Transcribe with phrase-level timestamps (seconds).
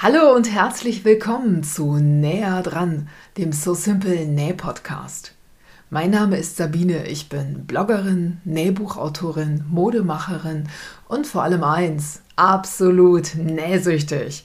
[0.00, 5.34] Hallo und herzlich willkommen zu Näher dran, dem So Simple Näh Podcast.
[5.90, 10.68] Mein Name ist Sabine, ich bin Bloggerin, Nähbuchautorin, Modemacherin
[11.08, 14.44] und vor allem eins, absolut nähsüchtig.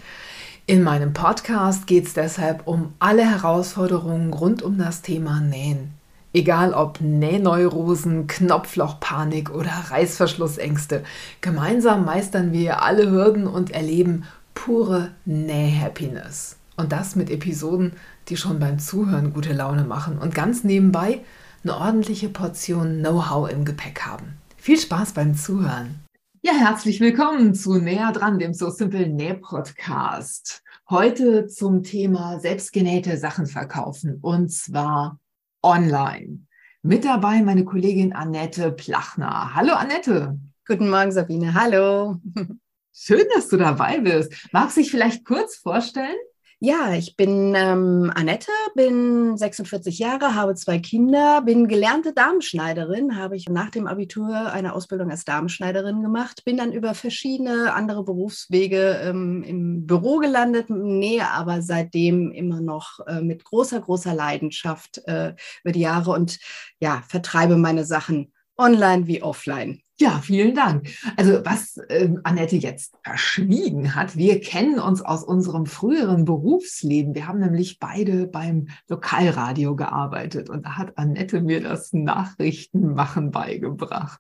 [0.66, 5.91] In meinem Podcast geht es deshalb um alle Herausforderungen rund um das Thema Nähen.
[6.33, 11.04] Egal ob Nähneurosen, Knopflochpanik oder Reißverschlussängste,
[11.41, 16.57] gemeinsam meistern wir alle Hürden und erleben pure Näh-Happiness.
[16.75, 17.93] Und das mit Episoden,
[18.27, 21.21] die schon beim Zuhören gute Laune machen und ganz nebenbei
[21.63, 24.34] eine ordentliche Portion Know-how im Gepäck haben.
[24.57, 25.99] Viel Spaß beim Zuhören.
[26.41, 30.62] Ja, herzlich willkommen zu Näher dran, dem So Simple Näh Podcast.
[30.90, 35.20] Heute zum Thema selbstgenähte Sachen verkaufen und zwar
[35.62, 36.40] online.
[36.81, 39.55] Mit dabei meine Kollegin Annette Plachner.
[39.55, 40.38] Hallo Annette.
[40.67, 41.54] Guten Morgen, Sabine.
[41.54, 42.20] Hallo.
[42.96, 44.32] Schön, dass du dabei bist.
[44.52, 46.16] Magst du dich vielleicht kurz vorstellen?
[46.60, 53.36] Ja, ich bin ähm, Annette, bin 46 Jahre, habe zwei Kinder, bin gelernte Damenschneiderin, habe
[53.36, 59.02] ich nach dem Abitur eine Ausbildung als Damenschneiderin gemacht, bin dann über verschiedene andere Berufswege
[59.04, 65.34] ähm, im Büro gelandet, nähe aber seitdem immer noch äh, mit großer, großer Leidenschaft äh,
[65.64, 66.40] über die Jahre und
[66.80, 69.84] ja, vertreibe meine Sachen online wie offline.
[70.00, 70.90] Ja, vielen Dank.
[71.18, 77.13] Also was äh, Annette jetzt verschwiegen hat, wir kennen uns aus unserem früheren Berufsleben.
[77.13, 84.19] Wir haben nämlich beide beim Lokalradio gearbeitet und da hat Annette mir das Nachrichtenmachen beigebracht.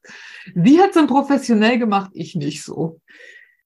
[0.53, 3.01] Sie hat es professionell gemacht, ich nicht so.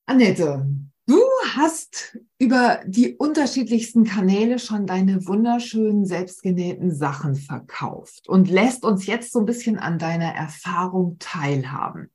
[0.06, 0.66] Annette,
[1.08, 1.22] Du
[1.56, 9.32] hast über die unterschiedlichsten Kanäle schon deine wunderschönen selbstgenähten Sachen verkauft und lässt uns jetzt
[9.32, 12.12] so ein bisschen an deiner Erfahrung teilhaben.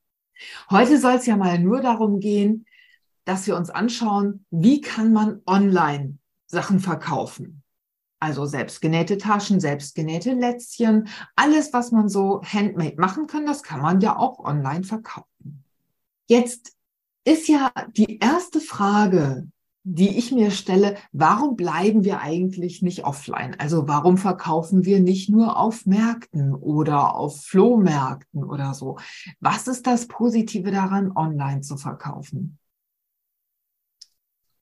[0.71, 2.67] Heute soll es ja mal nur darum gehen,
[3.25, 7.63] dass wir uns anschauen, wie kann man online Sachen verkaufen.
[8.21, 14.03] Also selbstgenähte Taschen, selbstgenähte Lätzchen, alles, was man so handmade machen kann, das kann man
[14.03, 15.65] ja auch online verkaufen.
[16.27, 16.77] Jetzt
[17.25, 19.49] ist ja die erste Frage,
[19.85, 23.57] die ich mir stelle, warum bleiben wir eigentlich nicht offline?
[23.59, 28.99] Also warum verkaufen wir nicht nur auf Märkten oder auf Flohmärkten oder so?
[29.41, 32.59] Was ist das Positive daran, online zu verkaufen?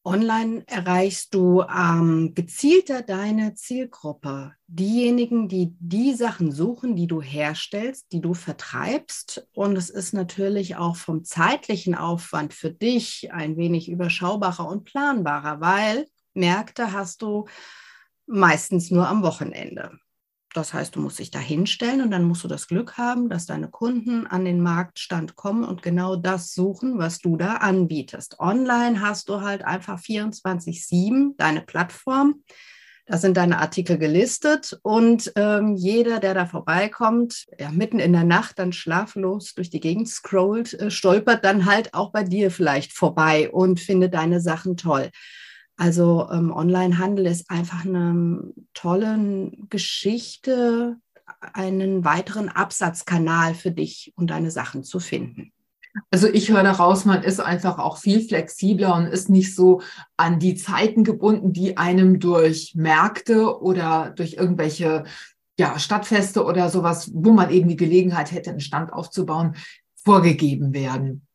[0.03, 4.55] Online erreichst du ähm, gezielter deine Zielgruppe.
[4.67, 9.47] Diejenigen, die die Sachen suchen, die du herstellst, die du vertreibst.
[9.53, 15.61] Und es ist natürlich auch vom zeitlichen Aufwand für dich ein wenig überschaubarer und planbarer,
[15.61, 17.47] weil Märkte hast du
[18.27, 19.99] meistens nur am Wochenende.
[20.53, 23.47] Das heißt, du musst dich da hinstellen und dann musst du das Glück haben, dass
[23.47, 28.41] deine Kunden an den Marktstand kommen und genau das suchen, was du da anbietest.
[28.41, 32.43] Online hast du halt einfach 24-7 deine Plattform.
[33.07, 38.25] Da sind deine Artikel gelistet und ähm, jeder, der da vorbeikommt, ja, mitten in der
[38.25, 42.93] Nacht dann schlaflos durch die Gegend scrollt, äh, stolpert dann halt auch bei dir vielleicht
[42.93, 45.11] vorbei und findet deine Sachen toll.
[45.81, 50.99] Also ähm, Onlinehandel ist einfach eine tolle Geschichte,
[51.55, 55.53] einen weiteren Absatzkanal für dich und deine Sachen zu finden.
[56.11, 59.81] Also ich höre daraus, man ist einfach auch viel flexibler und ist nicht so
[60.19, 65.05] an die Zeiten gebunden, die einem durch Märkte oder durch irgendwelche
[65.59, 69.57] ja, Stadtfeste oder sowas, wo man eben die Gelegenheit hätte, einen Stand aufzubauen,
[69.97, 71.27] vorgegeben werden.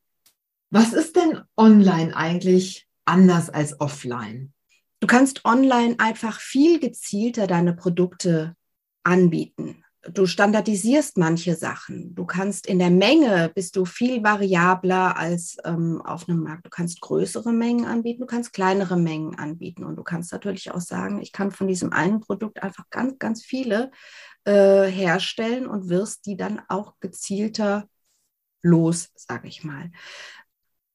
[0.70, 4.52] Was ist denn online eigentlich anders als offline?
[5.00, 8.56] Du kannst online einfach viel gezielter deine Produkte
[9.04, 9.84] anbieten.
[10.08, 12.14] Du standardisierst manche Sachen.
[12.14, 16.66] Du kannst in der Menge bist du viel variabler als ähm, auf einem Markt.
[16.66, 20.80] Du kannst größere Mengen anbieten, du kannst kleinere Mengen anbieten und du kannst natürlich auch
[20.80, 23.90] sagen, ich kann von diesem einen Produkt einfach ganz, ganz viele
[24.44, 27.88] äh, herstellen und wirst die dann auch gezielter
[28.62, 29.90] los, sage ich mal.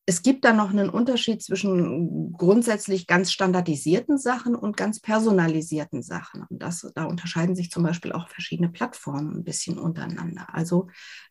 [0.08, 6.44] Es gibt da noch einen Unterschied zwischen grundsätzlich ganz standardisierten Sachen und ganz personalisierten Sachen.
[6.50, 10.48] Und das, da unterscheiden sich zum Beispiel auch verschiedene Plattformen ein bisschen untereinander.
[10.54, 10.88] Also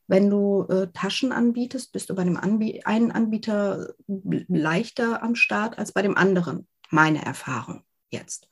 [0.07, 5.79] wenn du äh, Taschen anbietest, bist du bei dem Anbie einen Anbieter leichter am Start
[5.79, 6.69] als bei dem anderen.
[6.91, 8.49] Meine Erfahrung jetzt.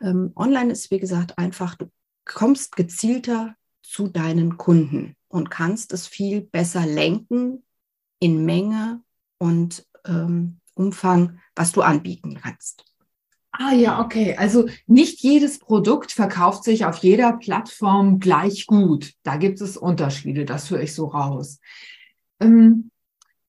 [0.00, 1.90] Ähm, online ist, wie gesagt, einfach, du
[2.24, 7.64] kommst gezielter zu deinen Kunden und kannst es viel besser lenken
[8.18, 9.03] in Menge
[9.44, 12.86] und ähm, Umfang, was du anbieten kannst.
[13.52, 14.34] Ah ja, okay.
[14.36, 19.12] Also nicht jedes Produkt verkauft sich auf jeder Plattform gleich gut.
[19.22, 21.60] Da gibt es Unterschiede, das höre ich so raus.
[22.40, 22.90] Ähm,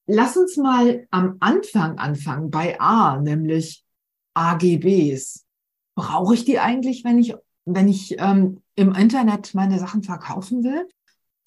[0.06, 3.82] lass uns mal am Anfang anfangen, bei A, nämlich
[4.34, 5.46] AGBs.
[5.96, 7.34] Brauche ich die eigentlich, wenn ich,
[7.64, 10.86] wenn ich ähm, im Internet meine Sachen verkaufen will?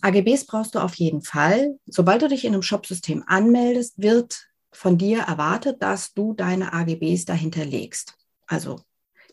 [0.01, 1.77] AGBs brauchst du auf jeden Fall.
[1.85, 7.25] Sobald du dich in einem Shopsystem anmeldest, wird von dir erwartet, dass du deine AGBs
[7.25, 8.15] dahinter legst.
[8.47, 8.81] Also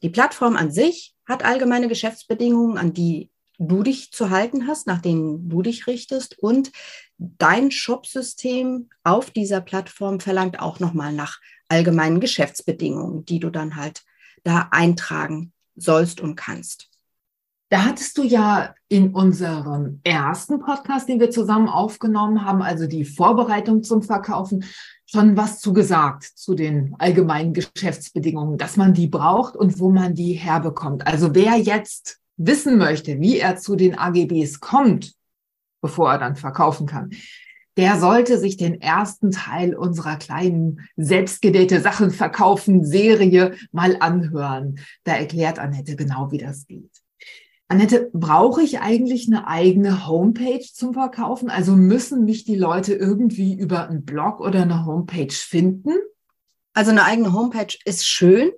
[0.03, 5.01] die Plattform an sich hat allgemeine Geschäftsbedingungen, an die du dich zu halten hast, nach
[5.01, 6.39] denen du dich richtest.
[6.39, 6.73] Und
[7.19, 14.05] dein Shopsystem auf dieser Plattform verlangt auch nochmal nach allgemeinen Geschäftsbedingungen, die du dann halt
[14.45, 16.91] da eintragen sollst und kannst.
[17.69, 23.05] Da hattest du ja in unserem ersten Podcast, den wir zusammen aufgenommen haben, also die
[23.05, 24.65] Vorbereitung zum Verkaufen,
[25.05, 30.15] schon was zu gesagt zu den allgemeinen Geschäftsbedingungen, dass man die braucht und wo man
[30.15, 31.09] die herbekommt.
[31.09, 35.15] Also wer jetzt wissen möchte, wie er zu den AGBs kommt,
[35.81, 37.11] bevor er dann verkaufen kann,
[37.77, 44.79] der sollte sich den ersten Teil unserer kleinen selbstgedähte Sachen verkaufen Serie mal anhören.
[45.03, 47.06] Da erklärt Annette genau, wie das geht.
[47.69, 51.51] Annette, brauche ich eigentlich eine eigene Homepage zum Verkaufen?
[51.51, 55.95] Also müssen mich die Leute irgendwie über einen Blog oder eine Homepage finden?
[56.75, 58.53] Also eine eigene Homepage ist schön,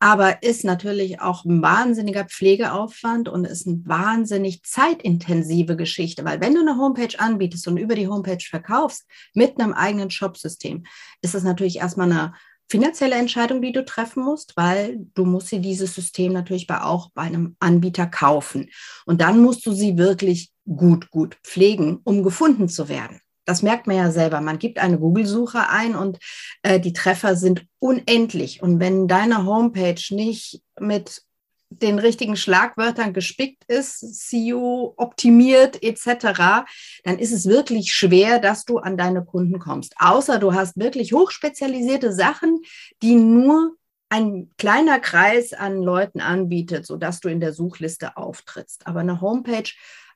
[0.00, 6.54] aber ist natürlich auch ein wahnsinniger Pflegeaufwand und ist eine wahnsinnig zeitintensive Geschichte, weil wenn
[6.54, 10.84] du eine Homepage anbietest und über die Homepage verkaufst mit einem eigenen Shopsystem,
[11.20, 12.34] ist das natürlich erstmal eine
[12.68, 17.22] finanzielle Entscheidung, die du treffen musst, weil du musst sie dieses System natürlich auch bei
[17.22, 18.70] einem Anbieter kaufen.
[19.06, 23.20] Und dann musst du sie wirklich gut, gut pflegen, um gefunden zu werden.
[23.46, 24.42] Das merkt man ja selber.
[24.42, 26.18] Man gibt eine Google-Suche ein und
[26.62, 28.62] äh, die Treffer sind unendlich.
[28.62, 31.22] Und wenn deine Homepage nicht mit
[31.70, 36.64] den richtigen Schlagwörtern gespickt ist, SEO optimiert etc.,
[37.04, 39.94] dann ist es wirklich schwer, dass du an deine Kunden kommst.
[39.98, 42.60] Außer du hast wirklich hochspezialisierte Sachen,
[43.02, 43.76] die nur
[44.08, 48.86] ein kleiner Kreis an Leuten anbietet, sodass du in der Suchliste auftrittst.
[48.86, 49.70] Aber eine Homepage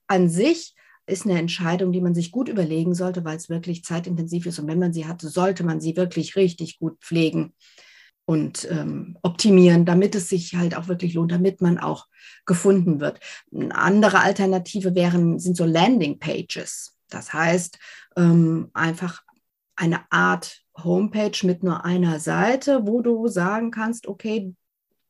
[0.06, 4.46] an sich ist eine Entscheidung, die man sich gut überlegen sollte, weil es wirklich zeitintensiv
[4.46, 4.58] ist.
[4.58, 7.52] Und wenn man sie hat, sollte man sie wirklich richtig gut pflegen
[8.24, 12.06] und ähm, optimieren, damit es sich halt auch wirklich lohnt, damit man auch
[12.46, 13.20] gefunden wird.
[13.54, 16.96] Eine andere Alternative wären, sind so Landing Pages.
[17.08, 17.78] Das heißt,
[18.16, 19.22] ähm, einfach
[19.76, 24.54] eine Art Homepage mit nur einer Seite, wo du sagen kannst, okay,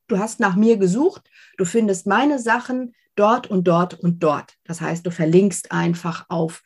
[0.07, 4.55] du hast nach mir gesucht, du findest meine Sachen, dort und dort und dort.
[4.63, 6.63] Das heißt, du verlinkst einfach auf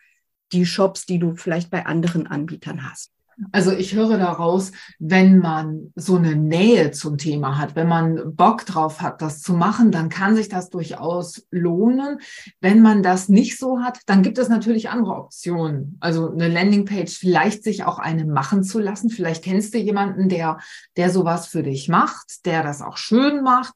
[0.51, 3.11] die Shops, die du vielleicht bei anderen Anbietern hast.
[3.51, 8.65] Also ich höre daraus, wenn man so eine Nähe zum Thema hat, wenn man Bock
[8.65, 12.19] drauf hat, das zu machen, dann kann sich das durchaus lohnen.
[12.61, 15.97] Wenn man das nicht so hat, dann gibt es natürlich andere Optionen.
[15.99, 19.11] Also eine Landingpage, vielleicht sich auch eine machen zu lassen.
[19.11, 20.57] Vielleicht kennst du jemanden, der,
[20.95, 23.73] der sowas für dich macht, der das auch schön macht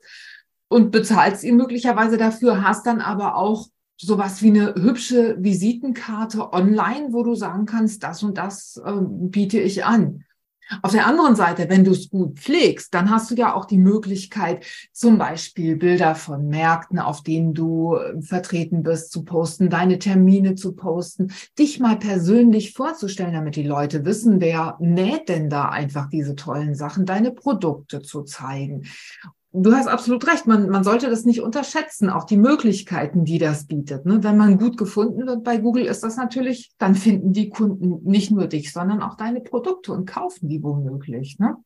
[0.70, 3.68] und bezahlst ihn möglicherweise dafür, hast dann aber auch
[4.02, 9.60] sowas wie eine hübsche Visitenkarte online, wo du sagen kannst, das und das äh, biete
[9.60, 10.24] ich an.
[10.84, 13.78] Auf der anderen Seite, wenn du es gut pflegst, dann hast du ja auch die
[13.78, 20.00] Möglichkeit, zum Beispiel Bilder von Märkten, auf denen du äh, vertreten bist, zu posten, deine
[20.00, 25.68] Termine zu posten, dich mal persönlich vorzustellen, damit die Leute wissen, wer näht denn da
[25.70, 28.84] einfach diese tollen Sachen, deine Produkte zu zeigen
[29.54, 30.48] du hast absolut recht.
[30.48, 34.06] Man, man sollte das nicht unterschätzen, auch die Möglichkeiten, die das bietet.
[34.06, 34.24] Ne?
[34.24, 38.32] Wenn man gut gefunden wird bei Google, ist das natürlich, dann finden die Kunden nicht
[38.32, 41.38] nur dich, sondern auch deine Produkte und kaufen die womöglich.
[41.40, 41.58] Ne?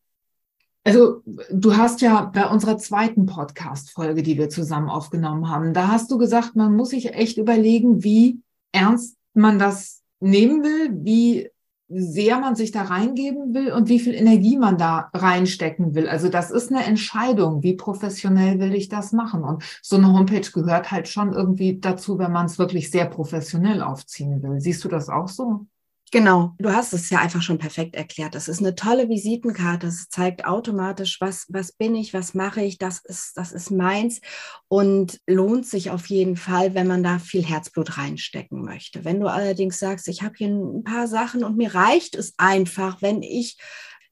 [0.83, 6.11] Also du hast ja bei unserer zweiten Podcast-Folge, die wir zusammen aufgenommen haben, da hast
[6.11, 11.49] du gesagt, man muss sich echt überlegen, wie ernst man das nehmen will, wie
[11.87, 16.07] sehr man sich da reingeben will und wie viel Energie man da reinstecken will.
[16.07, 19.43] Also das ist eine Entscheidung, wie professionell will ich das machen.
[19.43, 23.81] Und so eine Homepage gehört halt schon irgendwie dazu, wenn man es wirklich sehr professionell
[23.81, 24.59] aufziehen will.
[24.59, 25.67] Siehst du das auch so?
[26.11, 28.35] Genau, du hast es ja einfach schon perfekt erklärt.
[28.35, 29.87] Das ist eine tolle Visitenkarte.
[29.87, 34.21] Es zeigt automatisch, was, was bin ich, was mache ich, das ist, das ist meins
[34.67, 39.03] und lohnt sich auf jeden Fall, wenn man da viel Herzblut reinstecken möchte.
[39.03, 43.01] Wenn du allerdings sagst, ich habe hier ein paar Sachen und mir reicht es einfach,
[43.01, 43.57] wenn ich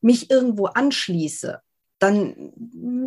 [0.02, 1.62] mich irgendwo anschließe
[2.04, 2.52] dann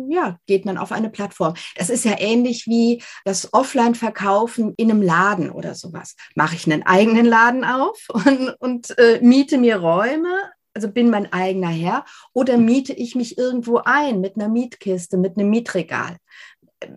[0.09, 1.53] ja, geht man auf eine Plattform.
[1.77, 6.15] Das ist ja ähnlich wie das Offline-Verkaufen in einem Laden oder sowas.
[6.35, 10.35] Mache ich einen eigenen Laden auf und, und äh, miete mir Räume,
[10.73, 15.37] also bin mein eigener Herr, oder miete ich mich irgendwo ein mit einer Mietkiste, mit
[15.37, 16.17] einem Mietregal.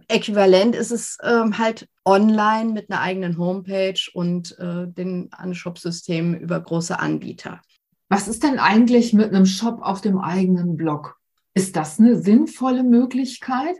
[0.09, 6.61] Äquivalent ist es ähm, halt online mit einer eigenen Homepage und äh, den Anshop-Systemen über
[6.61, 7.63] große Anbieter.
[8.11, 11.20] Was ist denn eigentlich mit einem Shop auf dem eigenen Blog?
[11.55, 13.77] Ist das eine sinnvolle Möglichkeit?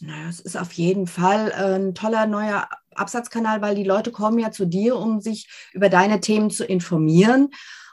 [0.00, 4.38] Naja, es ist auf jeden Fall äh, ein toller neuer Absatzkanal, weil die Leute kommen
[4.38, 7.50] ja zu dir, um sich über deine Themen zu informieren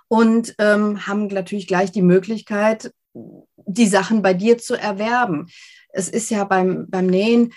[0.08, 5.48] und ähm, haben natürlich gleich die Möglichkeit, die Sachen bei dir zu erwerben.
[5.90, 7.54] Es ist ja beim, beim Nähen,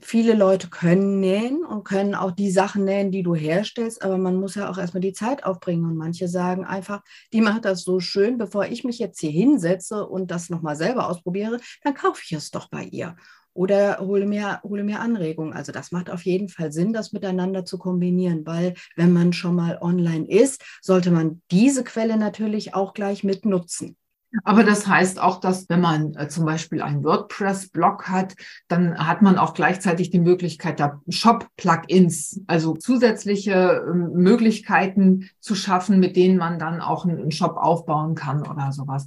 [0.00, 4.36] viele Leute können nähen und können auch die Sachen nähen, die du herstellst, aber man
[4.36, 5.84] muss ja auch erstmal die Zeit aufbringen.
[5.84, 10.06] Und manche sagen einfach, die macht das so schön, bevor ich mich jetzt hier hinsetze
[10.06, 13.16] und das nochmal selber ausprobiere, dann kaufe ich es doch bei ihr
[13.52, 15.52] oder hole mir, hole mir Anregungen.
[15.52, 19.56] Also das macht auf jeden Fall Sinn, das miteinander zu kombinieren, weil wenn man schon
[19.56, 23.96] mal online ist, sollte man diese Quelle natürlich auch gleich mit nutzen.
[24.44, 28.34] Aber das heißt auch, dass wenn man äh, zum Beispiel einen WordPress-Blog hat,
[28.68, 35.98] dann hat man auch gleichzeitig die Möglichkeit, da Shop-Plugins, also zusätzliche äh, Möglichkeiten zu schaffen,
[35.98, 39.06] mit denen man dann auch einen Shop aufbauen kann oder sowas.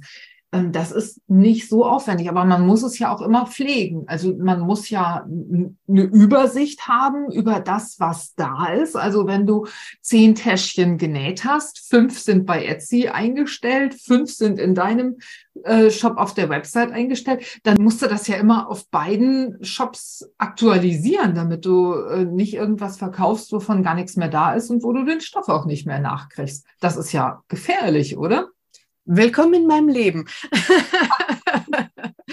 [0.54, 4.04] Ähm, das ist nicht so aufwendig, aber man muss es ja auch immer pflegen.
[4.06, 8.96] Also man muss ja eine Übersicht haben über das, was da ist.
[8.96, 9.66] Also wenn du
[10.00, 15.16] zehn Täschchen genäht hast, fünf sind bei Etsy eingestellt, fünf sind in deinem
[15.64, 20.30] äh, Shop auf der Website eingestellt, dann musst du das ja immer auf beiden Shops
[20.38, 24.92] aktualisieren, damit du äh, nicht irgendwas verkaufst, wovon gar nichts mehr da ist und wo
[24.92, 26.64] du den Stoff auch nicht mehr nachkriegst.
[26.80, 28.50] Das ist ja gefährlich, oder?
[29.06, 30.24] Willkommen in meinem Leben.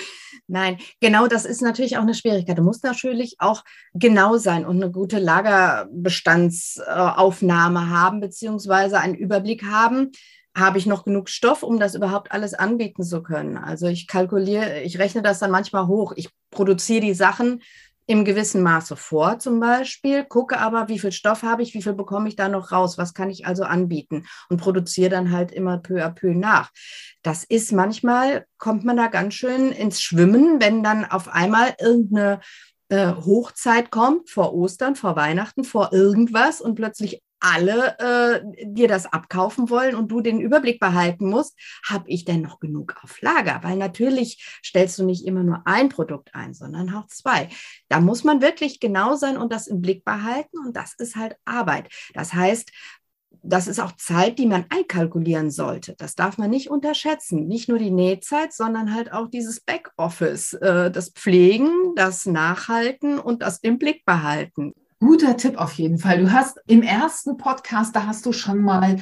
[0.47, 2.57] Nein, genau das ist natürlich auch eine Schwierigkeit.
[2.57, 10.11] Du musst natürlich auch genau sein und eine gute Lagerbestandsaufnahme haben, beziehungsweise einen Überblick haben.
[10.55, 13.57] Habe ich noch genug Stoff, um das überhaupt alles anbieten zu können?
[13.57, 16.13] Also ich kalkuliere, ich rechne das dann manchmal hoch.
[16.15, 17.61] Ich produziere die Sachen
[18.11, 21.93] im gewissen Maße vor zum Beispiel, gucke aber, wie viel Stoff habe ich, wie viel
[21.93, 25.77] bekomme ich da noch raus, was kann ich also anbieten und produziere dann halt immer
[25.77, 26.71] peu à peu nach.
[27.21, 32.41] Das ist manchmal, kommt man da ganz schön ins Schwimmen, wenn dann auf einmal irgendeine
[32.89, 39.11] äh, Hochzeit kommt, vor Ostern, vor Weihnachten, vor irgendwas und plötzlich alle äh, dir das
[39.11, 43.59] abkaufen wollen und du den Überblick behalten musst, habe ich denn noch genug auf Lager?
[43.63, 47.49] Weil natürlich stellst du nicht immer nur ein Produkt ein, sondern auch zwei.
[47.89, 51.35] Da muss man wirklich genau sein und das im Blick behalten und das ist halt
[51.45, 51.89] Arbeit.
[52.13, 52.71] Das heißt,
[53.43, 55.95] das ist auch Zeit, die man einkalkulieren sollte.
[55.97, 57.47] Das darf man nicht unterschätzen.
[57.47, 63.41] Nicht nur die Nähzeit, sondern halt auch dieses Backoffice, äh, das Pflegen, das Nachhalten und
[63.41, 64.73] das im Blick behalten.
[65.01, 66.19] Guter Tipp auf jeden Fall.
[66.19, 68.99] Du hast im ersten Podcast, da hast du schon mal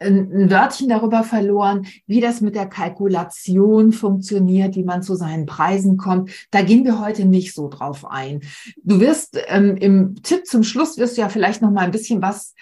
[0.00, 5.98] ein Wörtchen darüber verloren, wie das mit der Kalkulation funktioniert, wie man zu seinen Preisen
[5.98, 6.30] kommt.
[6.50, 8.40] Da gehen wir heute nicht so drauf ein.
[8.82, 12.22] Du wirst ähm, im Tipp zum Schluss wirst du ja vielleicht noch mal ein bisschen
[12.22, 12.54] was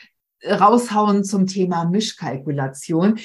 [0.45, 3.19] raushauen zum Thema Mischkalkulation.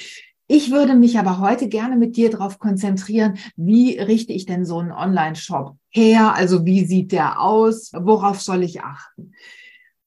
[0.50, 4.78] Ich würde mich aber heute gerne mit dir darauf konzentrieren, wie richte ich denn so
[4.78, 6.34] einen Online-Shop her?
[6.34, 7.92] Also wie sieht der aus?
[7.92, 9.34] Worauf soll ich achten?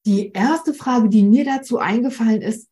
[0.08, 2.68] Die erste Frage, die mir dazu eingefallen ist,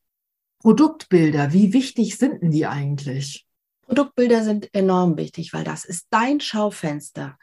[0.62, 3.46] Produktbilder, wie wichtig sind denn die eigentlich?
[3.84, 7.38] Produktbilder sind enorm wichtig, weil das ist dein Schaufenster.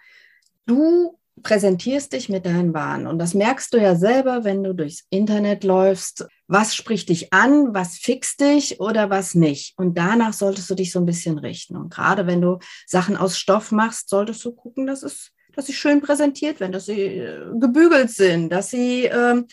[0.67, 3.07] Du präsentierst dich mit deinen Waren.
[3.07, 6.27] Und das merkst du ja selber, wenn du durchs Internet läufst.
[6.49, 9.75] Was spricht dich an, was fixt dich oder was nicht?
[9.77, 11.77] Und danach solltest du dich so ein bisschen richten.
[11.77, 15.75] Und gerade wenn du Sachen aus Stoff machst, solltest du gucken, dass, es, dass sie
[15.75, 19.47] schön präsentiert werden, dass sie äh, gebügelt sind, dass sie ähm,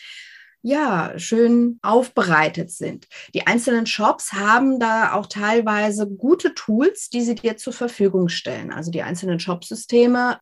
[0.66, 3.08] ja, schön aufbereitet sind.
[3.34, 8.72] Die einzelnen Shops haben da auch teilweise gute Tools, die sie dir zur Verfügung stellen.
[8.72, 10.40] Also die einzelnen Shopsysteme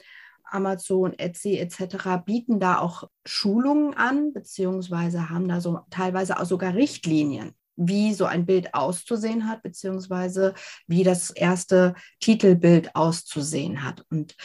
[0.51, 2.23] Amazon, Etsy etc.
[2.25, 8.25] bieten da auch Schulungen an, beziehungsweise haben da so teilweise auch sogar Richtlinien, wie so
[8.25, 10.53] ein Bild auszusehen hat, beziehungsweise
[10.87, 14.05] wie das erste Titelbild auszusehen hat.
[14.09, 14.35] Und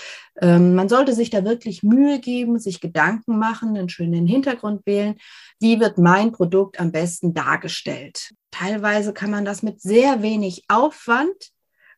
[0.41, 5.17] ähm, man sollte sich da wirklich Mühe geben, sich Gedanken machen, einen schönen Hintergrund wählen.
[5.61, 8.33] Wie wird mein Produkt am besten dargestellt?
[8.51, 11.51] Teilweise kann man das mit sehr wenig Aufwand,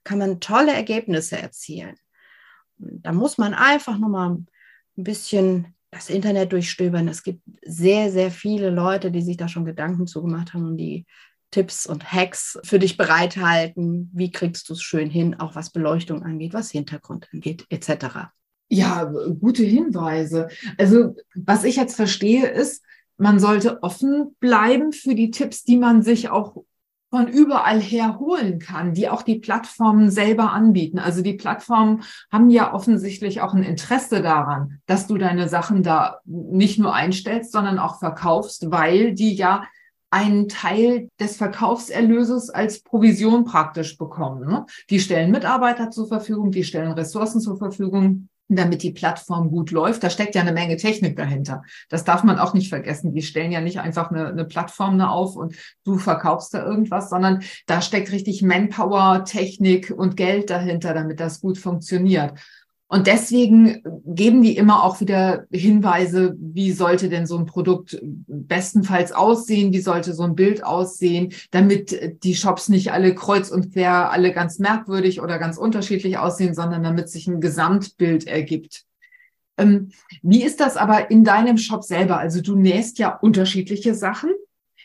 [0.02, 1.96] kann man tolle Ergebnisse erzielen.
[2.78, 4.46] Da muss man einfach nur mal ein
[4.96, 7.08] bisschen das Internet durchstöbern.
[7.08, 11.06] Es gibt sehr, sehr viele Leute, die sich da schon Gedanken zugemacht haben und die
[11.50, 14.10] Tipps und Hacks für dich bereithalten.
[14.12, 18.30] Wie kriegst du es schön hin, auch was Beleuchtung angeht, was Hintergrund angeht, etc.
[18.68, 20.48] Ja, gute Hinweise.
[20.76, 22.84] Also, was ich jetzt verstehe, ist,
[23.16, 26.64] man sollte offen bleiben für die Tipps, die man sich auch
[27.10, 30.98] von überall her holen kann, die auch die Plattformen selber anbieten.
[30.98, 36.18] Also die Plattformen haben ja offensichtlich auch ein Interesse daran, dass du deine Sachen da
[36.24, 39.64] nicht nur einstellst, sondern auch verkaufst, weil die ja
[40.10, 44.46] einen Teil des Verkaufserlöses als Provision praktisch bekommen.
[44.46, 44.66] Ne?
[44.90, 50.02] Die stellen Mitarbeiter zur Verfügung, die stellen Ressourcen zur Verfügung, damit die Plattform gut läuft.
[50.02, 51.62] Da steckt ja eine Menge Technik dahinter.
[51.88, 53.12] Das darf man auch nicht vergessen.
[53.12, 57.42] Die stellen ja nicht einfach eine, eine Plattform auf und du verkaufst da irgendwas, sondern
[57.66, 62.32] da steckt richtig Manpower, Technik und Geld dahinter, damit das gut funktioniert.
[62.90, 69.12] Und deswegen geben die immer auch wieder Hinweise, wie sollte denn so ein Produkt bestenfalls
[69.12, 74.10] aussehen, wie sollte so ein Bild aussehen, damit die Shops nicht alle kreuz und quer,
[74.10, 78.86] alle ganz merkwürdig oder ganz unterschiedlich aussehen, sondern damit sich ein Gesamtbild ergibt.
[79.58, 79.90] Ähm,
[80.22, 82.18] wie ist das aber in deinem Shop selber?
[82.18, 84.30] Also du nähst ja unterschiedliche Sachen.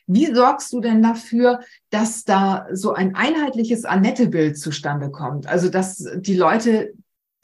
[0.07, 5.47] Wie sorgst du denn dafür, dass da so ein einheitliches Annette-Bild zustande kommt?
[5.47, 6.91] Also, dass die Leute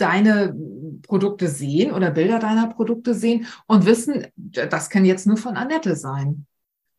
[0.01, 0.55] deine
[1.03, 5.95] Produkte sehen oder Bilder deiner Produkte sehen und wissen, das kann jetzt nur von Annette
[5.95, 6.45] sein.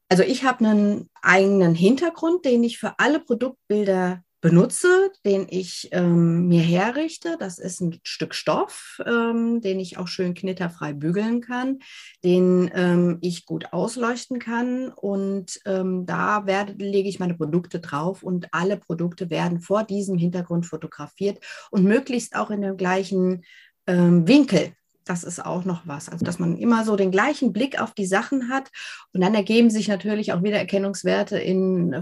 [0.08, 6.48] Also ich habe einen eigenen Hintergrund, den ich für alle Produktbilder benutze, den ich ähm,
[6.48, 7.36] mir herrichte.
[7.38, 11.80] Das ist ein Stück Stoff, ähm, den ich auch schön knitterfrei bügeln kann,
[12.24, 14.88] den ähm, ich gut ausleuchten kann.
[14.88, 20.16] Und ähm, da werde, lege ich meine Produkte drauf und alle Produkte werden vor diesem
[20.16, 21.38] Hintergrund fotografiert
[21.70, 23.42] und möglichst auch in dem gleichen
[23.86, 24.72] ähm, Winkel
[25.06, 26.08] das ist auch noch was.
[26.08, 28.70] Also, dass man immer so den gleichen Blick auf die Sachen hat.
[29.12, 31.92] Und dann ergeben sich natürlich auch Wiedererkennungswerte in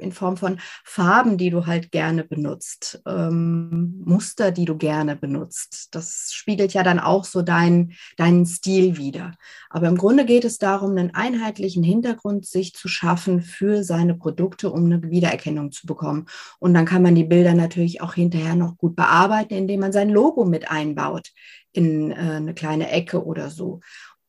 [0.00, 5.88] in Form von Farben, die du halt gerne benutzt, ähm, Muster, die du gerne benutzt.
[5.92, 9.32] Das spiegelt ja dann auch so dein, deinen Stil wieder.
[9.68, 14.70] Aber im Grunde geht es darum, einen einheitlichen Hintergrund sich zu schaffen für seine Produkte,
[14.70, 16.26] um eine Wiedererkennung zu bekommen.
[16.58, 20.10] Und dann kann man die Bilder natürlich auch hinterher noch gut bearbeiten, indem man sein
[20.10, 21.30] Logo mit einbaut
[21.72, 23.80] in äh, eine kleine Ecke oder so.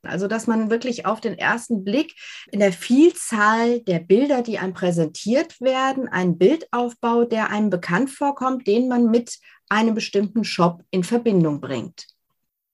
[0.04, 2.16] Also, dass man wirklich auf den ersten Blick
[2.52, 8.66] in der Vielzahl der Bilder, die einem präsentiert werden, einen Bildaufbau, der einem bekannt vorkommt,
[8.68, 9.38] den man mit
[9.70, 12.08] einem bestimmten Shop in Verbindung bringt.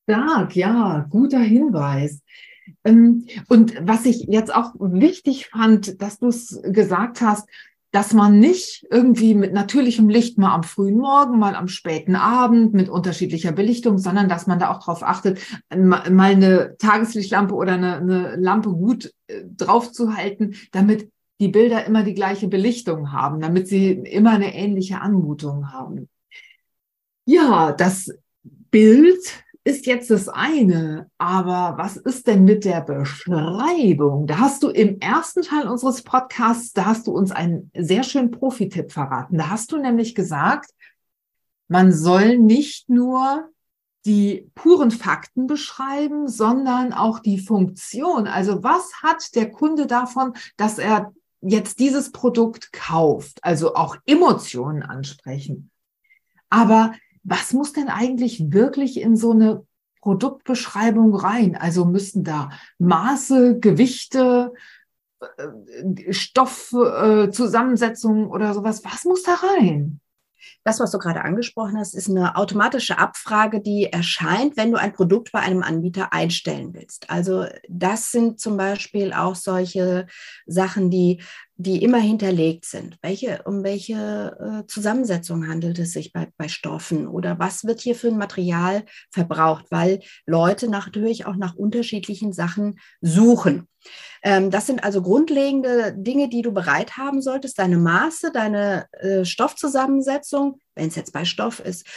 [0.10, 2.22] Stark, ja, guter Hinweis.
[2.84, 7.48] Ähm, und was ich jetzt auch wichtig fand, dass du es gesagt hast,
[7.92, 12.74] dass man nicht irgendwie mit natürlichem Licht mal am frühen Morgen, mal am späten Abend
[12.74, 15.40] mit unterschiedlicher Belichtung, sondern dass man da auch darauf achtet,
[15.76, 21.86] mal eine Tageslichtlampe oder eine, eine Lampe gut äh, drauf zu halten, damit die Bilder
[21.86, 26.10] immer die gleiche Belichtung haben, damit sie immer eine ähnliche Anmutung haben.
[27.26, 28.12] Ja, das
[28.72, 29.20] Bild
[29.68, 34.26] ist jetzt das eine, aber was ist denn mit der Beschreibung?
[34.26, 38.32] Da hast du im ersten Teil unseres Podcasts, da hast du uns einen sehr schönen
[38.32, 39.38] Profi-Tipp verraten.
[39.38, 40.70] Da hast du nämlich gesagt,
[41.68, 43.50] man soll nicht nur
[44.06, 48.26] die puren Fakten beschreiben, sondern auch die Funktion.
[48.26, 53.40] Also was hat der Kunde davon, dass er jetzt dieses Produkt kauft?
[53.42, 55.72] Also auch Emotionen ansprechen.
[56.50, 56.94] Aber
[57.28, 59.66] was muss denn eigentlich wirklich in so eine
[60.02, 61.58] Produktbeschreibung rein?
[61.58, 64.54] Also müssen da Maße, Gewichte,
[65.20, 70.00] äh, Stoffzusammensetzungen äh, oder sowas, was muss da rein?
[70.64, 74.94] Das, was du gerade angesprochen hast, ist eine automatische Abfrage, die erscheint, wenn du ein
[74.94, 77.10] Produkt bei einem Anbieter einstellen willst.
[77.10, 80.08] Also das sind zum Beispiel auch solche
[80.46, 81.22] Sachen, die
[81.58, 82.98] die immer hinterlegt sind.
[83.02, 87.96] Welche, um welche äh, Zusammensetzung handelt es sich bei, bei Stoffen oder was wird hier
[87.96, 93.68] für ein Material verbraucht, weil Leute natürlich auch nach unterschiedlichen Sachen suchen.
[94.22, 99.26] Ähm, das sind also grundlegende Dinge, die du bereit haben solltest, deine Maße, deine äh,
[99.26, 101.88] Stoffzusammensetzung, wenn es jetzt bei Stoff ist.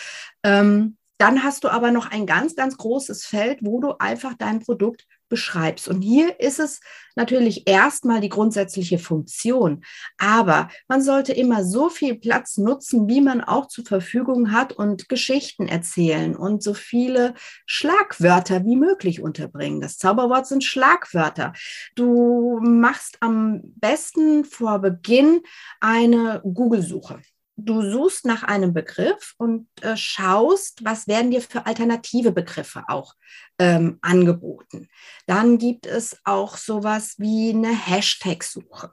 [0.42, 4.60] Ähm, dann hast du aber noch ein ganz, ganz großes Feld, wo du einfach dein
[4.60, 5.88] Produkt beschreibst.
[5.88, 6.80] Und hier ist es
[7.16, 9.82] natürlich erstmal die grundsätzliche Funktion.
[10.18, 15.08] Aber man sollte immer so viel Platz nutzen, wie man auch zur Verfügung hat und
[15.08, 19.80] Geschichten erzählen und so viele Schlagwörter wie möglich unterbringen.
[19.80, 21.54] Das Zauberwort sind Schlagwörter.
[21.94, 25.40] Du machst am besten vor Beginn
[25.80, 27.20] eine Google-Suche
[27.64, 33.14] du suchst nach einem Begriff und äh, schaust, was werden dir für alternative Begriffe auch
[33.58, 34.88] ähm, angeboten.
[35.26, 38.90] Dann gibt es auch sowas wie eine Hashtag-Suche.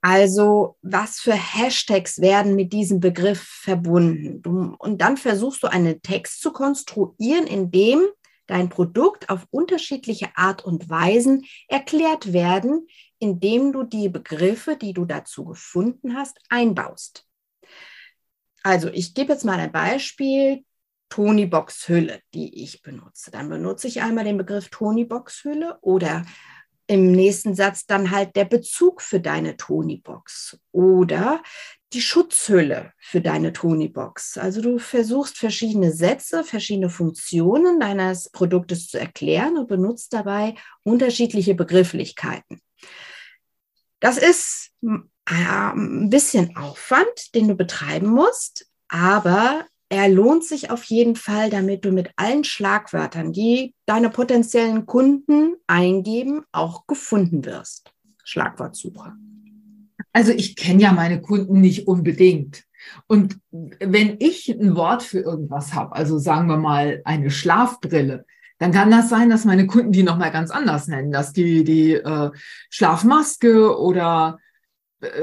[0.00, 4.42] Also was für Hashtags werden mit diesem Begriff verbunden?
[4.42, 8.00] Du, und dann versuchst du einen Text zu konstruieren, in dem
[8.48, 12.86] dein Produkt auf unterschiedliche Art und Weisen erklärt werden,
[13.18, 17.26] indem du die Begriffe, die du dazu gefunden hast, einbaust.
[18.62, 20.64] Also ich gebe jetzt mal ein Beispiel.
[21.08, 23.30] Tonybox Hülle, die ich benutze.
[23.30, 26.24] Dann benutze ich einmal den Begriff Tonybox Hülle oder
[26.86, 31.42] im nächsten Satz dann halt der Bezug für deine Tonybox oder
[31.92, 34.38] die Schutzhülle für deine Tonybox.
[34.38, 41.54] Also du versuchst verschiedene Sätze, verschiedene Funktionen deines Produktes zu erklären und benutzt dabei unterschiedliche
[41.54, 42.60] Begrifflichkeiten.
[44.00, 51.16] Das ist ein bisschen Aufwand, den du betreiben musst, aber er lohnt sich auf jeden
[51.16, 57.92] Fall, damit du mit allen Schlagwörtern, die deine potenziellen Kunden eingeben, auch gefunden wirst.
[58.24, 59.12] Schlagwortsuche.
[60.12, 62.64] Also ich kenne ja meine Kunden nicht unbedingt.
[63.06, 68.24] Und wenn ich ein Wort für irgendwas habe, also sagen wir mal eine Schlafbrille,
[68.58, 71.92] dann kann das sein, dass meine Kunden die nochmal ganz anders nennen, dass die die
[71.94, 72.30] äh,
[72.70, 74.38] Schlafmaske oder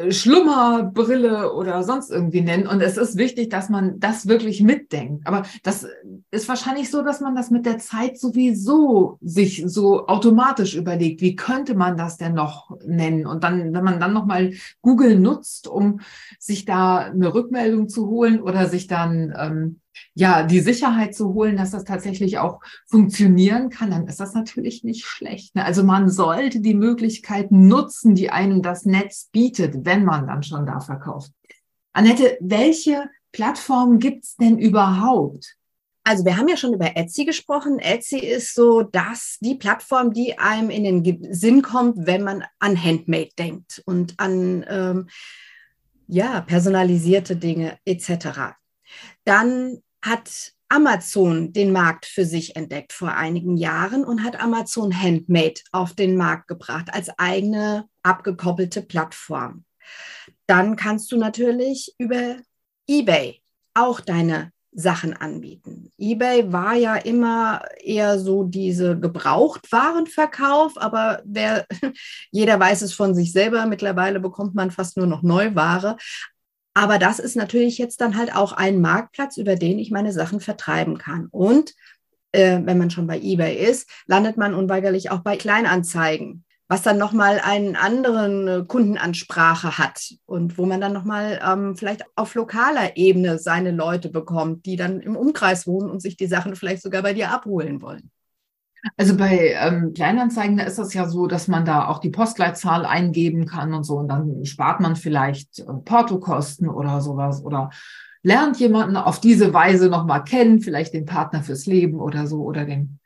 [0.10, 2.68] Schlummerbrille oder sonst irgendwie nennen.
[2.68, 5.26] Und es ist wichtig, dass man das wirklich mitdenkt.
[5.26, 5.88] Aber das
[6.32, 11.36] ist wahrscheinlich so, dass man das mit der Zeit sowieso sich so automatisch überlegt, wie
[11.36, 13.26] könnte man das denn noch nennen?
[13.26, 16.02] Und dann, wenn man dann nochmal Google nutzt, um
[16.40, 19.80] sich da eine Rückmeldung zu holen oder sich dann ähm,
[20.14, 24.84] ja, die Sicherheit zu holen, dass das tatsächlich auch funktionieren kann, dann ist das natürlich
[24.84, 25.56] nicht schlecht.
[25.56, 25.66] Ne?
[25.66, 30.66] Also man sollte die Möglichkeiten nutzen, die einem das Netz bietet, wenn man dann schon
[30.66, 31.32] da verkauft.
[31.94, 35.56] Annette, welche Plattformen gibt's denn überhaupt?
[36.04, 37.78] Also wir haben ja schon über Etsy gesprochen.
[37.78, 42.82] Etsy ist so das, die Plattform, die einem in den Sinn kommt, wenn man an
[42.82, 45.10] Handmade denkt und an ähm,
[46.08, 48.56] ja, personalisierte Dinge etc.
[49.24, 55.62] Dann hat Amazon den Markt für sich entdeckt vor einigen Jahren und hat Amazon Handmade
[55.72, 59.66] auf den Markt gebracht als eigene abgekoppelte Plattform.
[60.46, 62.38] Dann kannst du natürlich über
[62.88, 63.42] eBay
[63.74, 65.92] auch deine Sachen anbieten.
[65.98, 71.66] eBay war ja immer eher so diese Gebrauchtwarenverkauf, aber wer,
[72.32, 73.66] jeder weiß es von sich selber.
[73.66, 75.98] Mittlerweile bekommt man fast nur noch Neuware.
[76.74, 80.40] Aber das ist natürlich jetzt dann halt auch ein Marktplatz, über den ich meine Sachen
[80.40, 81.28] vertreiben kann.
[81.32, 81.74] Und
[82.32, 86.98] äh, wenn man schon bei eBay ist, landet man unweigerlich auch bei Kleinanzeigen, was dann
[86.98, 92.96] nochmal einen anderen äh, Kundenansprache hat und wo man dann nochmal ähm, vielleicht auf lokaler
[92.98, 97.02] Ebene seine Leute bekommt, die dann im Umkreis wohnen und sich die Sachen vielleicht sogar
[97.02, 98.12] bei dir abholen wollen.
[98.98, 102.86] Also bei ähm, Kleinanzeigen, da ist das ja so, dass man da auch die Postleitzahl
[102.86, 107.72] eingeben kann und so und dann spart man vielleicht äh, Portokosten oder sowas oder
[108.24, 112.66] lernt jemanden auf diese Weise nochmal kennen, vielleicht den Partner fürs Leben oder so oder
[112.66, 113.00] den,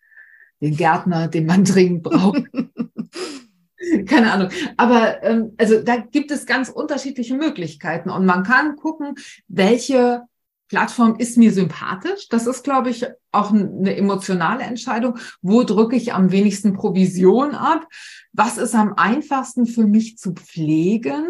[0.62, 2.44] den Gärtner, den man dringend braucht.
[4.08, 4.50] Keine Ahnung.
[4.78, 9.16] Aber ähm, also da gibt es ganz unterschiedliche Möglichkeiten und man kann gucken,
[9.48, 10.24] welche
[10.70, 12.30] Plattform ist mir sympathisch.
[12.30, 15.18] Das ist, glaube ich, auch eine emotionale Entscheidung.
[15.42, 17.88] Wo drücke ich am wenigsten Provision ab?
[18.32, 21.26] Was ist am einfachsten für mich zu pflegen?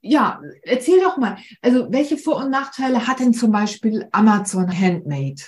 [0.00, 1.38] Ja, erzähl doch mal.
[1.62, 5.42] Also, welche Vor- und Nachteile hat denn zum Beispiel Amazon Handmade?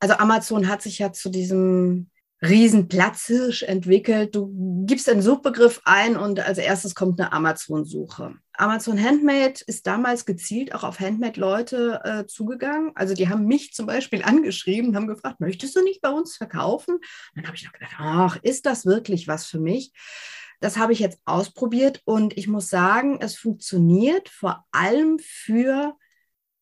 [0.00, 4.34] Also, Amazon hat sich ja zu diesem Riesenplatzhirsch entwickelt.
[4.34, 4.52] Du
[4.86, 8.34] gibst einen Suchbegriff ein und als erstes kommt eine Amazon-Suche.
[8.52, 12.92] Amazon Handmade ist damals gezielt auch auf Handmade-Leute äh, zugegangen.
[12.94, 16.98] Also die haben mich zum Beispiel angeschrieben, haben gefragt, möchtest du nicht bei uns verkaufen?
[17.34, 19.92] dann habe ich noch gedacht, ach, ist das wirklich was für mich?
[20.60, 25.96] Das habe ich jetzt ausprobiert und ich muss sagen, es funktioniert vor allem für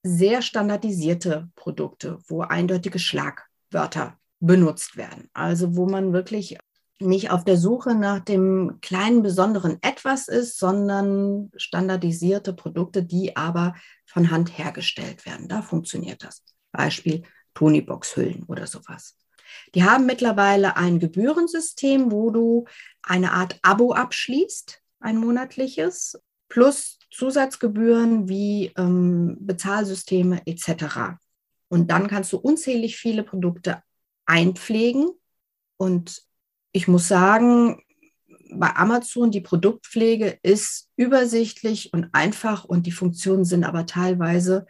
[0.03, 5.29] sehr standardisierte Produkte, wo eindeutige Schlagwörter benutzt werden.
[5.33, 6.59] Also wo man wirklich
[6.99, 13.75] nicht auf der Suche nach dem kleinen besonderen etwas ist, sondern standardisierte Produkte, die aber
[14.07, 15.49] von Hand hergestellt werden.
[15.49, 16.42] Da funktioniert das.
[16.72, 17.22] Beispiel
[17.55, 19.16] Tonybox-Hüllen oder sowas.
[19.75, 22.66] Die haben mittlerweile ein Gebührensystem, wo du
[23.03, 26.18] eine Art Abo abschließt, ein monatliches,
[26.49, 31.18] plus Zusatzgebühren wie ähm, Bezahlsysteme etc.
[31.68, 33.83] Und dann kannst du unzählig viele Produkte
[34.27, 35.11] einpflegen.
[35.77, 36.23] Und
[36.73, 37.83] ich muss sagen,
[38.53, 44.67] bei Amazon, die Produktpflege ist übersichtlich und einfach und die Funktionen sind aber teilweise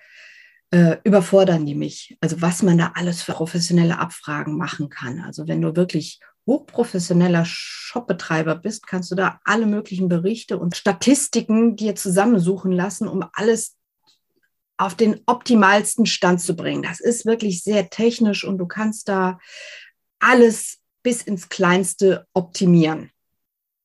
[0.70, 2.16] äh, überfordern die mich.
[2.20, 5.20] Also was man da alles für professionelle Abfragen machen kann.
[5.20, 11.76] Also wenn du wirklich hochprofessioneller Shopbetreiber bist, kannst du da alle möglichen Berichte und Statistiken
[11.76, 13.76] dir zusammensuchen lassen, um alles
[14.78, 16.82] auf den optimalsten Stand zu bringen.
[16.82, 19.38] Das ist wirklich sehr technisch und du kannst da
[20.18, 23.10] alles bis ins Kleinste optimieren.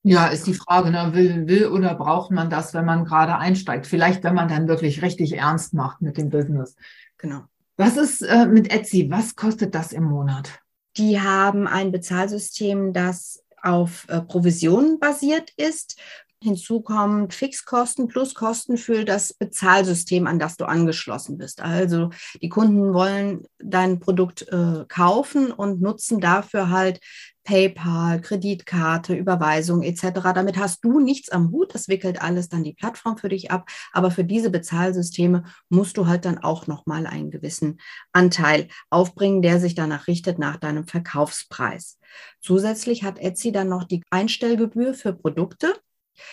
[0.04, 1.12] Ja, ist die Frage, ne?
[1.13, 3.86] will, will oder braucht man das, wenn man gerade einsteigt?
[3.86, 6.75] Vielleicht, wenn man dann wirklich richtig ernst macht mit dem Business.
[7.19, 7.43] Genau.
[7.77, 9.10] Was ist äh, mit Etsy?
[9.12, 10.60] Was kostet das im Monat?
[10.97, 15.99] Die haben ein Bezahlsystem, das auf äh, Provisionen basiert ist.
[16.43, 21.62] Hinzu kommen Fixkosten plus Kosten für das Bezahlsystem, an das du angeschlossen bist.
[21.62, 22.10] Also
[22.41, 26.99] die Kunden wollen dein Produkt äh, kaufen und nutzen dafür halt
[27.43, 30.34] PayPal, Kreditkarte, Überweisung etc.
[30.34, 31.75] Damit hast du nichts am Hut.
[31.75, 33.69] Das wickelt alles dann die Plattform für dich ab.
[33.91, 37.80] Aber für diese Bezahlsysteme musst du halt dann auch nochmal einen gewissen
[38.13, 41.99] Anteil aufbringen, der sich danach richtet nach deinem Verkaufspreis.
[42.41, 45.75] Zusätzlich hat Etsy dann noch die Einstellgebühr für Produkte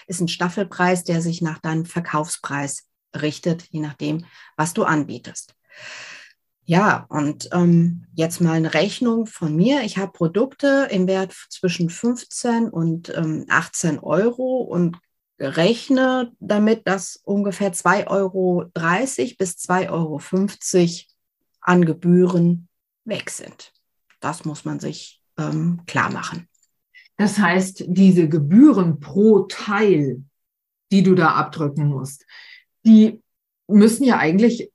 [0.06, 4.24] ist ein Staffelpreis, der sich nach deinem Verkaufspreis richtet, je nachdem,
[4.56, 5.54] was du anbietest.
[6.64, 9.82] Ja, und ähm, jetzt mal eine Rechnung von mir.
[9.84, 14.98] Ich habe Produkte im Wert zwischen 15 und ähm, 18 Euro und
[15.40, 18.70] rechne damit, dass ungefähr 2,30 Euro
[19.38, 20.20] bis 2,50 Euro
[21.62, 22.68] an Gebühren
[23.04, 23.72] weg sind.
[24.20, 26.48] Das muss man sich ähm, klar machen.
[27.18, 30.22] Das heißt, diese Gebühren pro Teil,
[30.90, 32.24] die du da abdrücken musst,
[32.86, 33.20] die
[33.66, 34.70] müssen ja eigentlich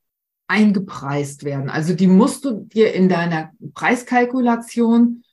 [0.48, 1.70] eingepreist werden.
[1.70, 5.24] Also die musst du dir in deiner Preiskalkulation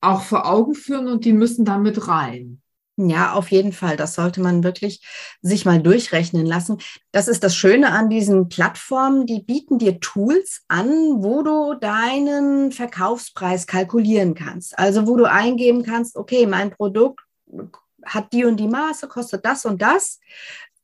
[0.00, 2.62] auch vor Augen führen und die müssen damit rein.
[2.96, 3.96] Ja, auf jeden Fall.
[3.96, 5.00] Das sollte man wirklich
[5.42, 6.78] sich mal durchrechnen lassen.
[7.10, 9.26] Das ist das Schöne an diesen Plattformen.
[9.26, 10.86] Die bieten dir Tools an,
[11.22, 14.78] wo du deinen Verkaufspreis kalkulieren kannst.
[14.78, 17.20] Also wo du eingeben kannst, okay, mein Produkt
[18.04, 20.20] hat die und die Maße, kostet das und das.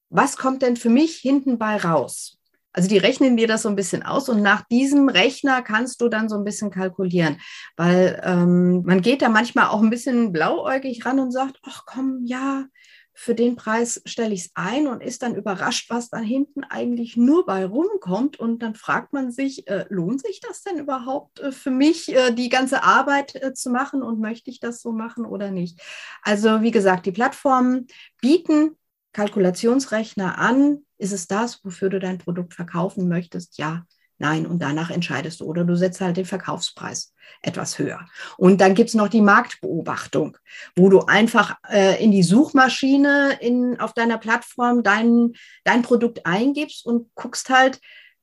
[0.08, 2.39] Was kommt denn für mich hinten bei raus?
[2.72, 6.09] Also die rechnen dir das so ein bisschen aus und nach diesem Rechner kannst du
[6.09, 7.40] dann so ein bisschen kalkulieren,
[7.76, 12.20] weil ähm, man geht da manchmal auch ein bisschen blauäugig ran und sagt, ach komm,
[12.24, 12.66] ja,
[13.12, 17.18] für den Preis stelle ich es ein und ist dann überrascht, was da hinten eigentlich
[17.18, 18.40] nur bei rumkommt.
[18.40, 22.33] Und dann fragt man sich, äh, lohnt sich das denn überhaupt äh, für mich, äh,
[22.33, 25.83] die ganze Arbeit äh, zu machen und möchte ich das so machen oder nicht?
[26.22, 27.88] Also wie gesagt, die Plattformen
[28.22, 28.78] bieten
[29.12, 33.58] Kalkulationsrechner an, ist es das, wofür du dein Produkt verkaufen möchtest?
[33.58, 33.84] Ja,
[34.18, 34.46] nein.
[34.46, 35.46] Und danach entscheidest du.
[35.46, 38.06] Oder du setzt halt den Verkaufspreis etwas höher.
[38.36, 40.36] Und dann gibt es noch die Marktbeobachtung,
[40.76, 45.32] wo du einfach äh, in die Suchmaschine in, auf deiner Plattform dein,
[45.64, 47.80] dein Produkt eingibst und guckst halt,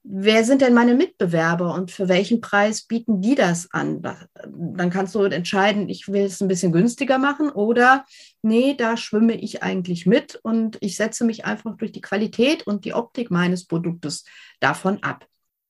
[0.09, 4.01] wer sind denn meine Mitbewerber und für welchen Preis bieten die das an?
[4.01, 8.05] Dann kannst du entscheiden, ich will es ein bisschen günstiger machen oder
[8.41, 12.85] nee, da schwimme ich eigentlich mit und ich setze mich einfach durch die Qualität und
[12.85, 14.23] die Optik meines Produktes
[14.59, 15.25] davon ab.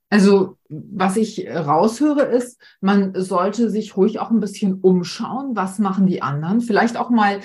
[0.09, 6.07] Also, was ich raushöre, ist, man sollte sich ruhig auch ein bisschen umschauen, was machen
[6.07, 6.61] die anderen.
[6.61, 7.41] Vielleicht auch mal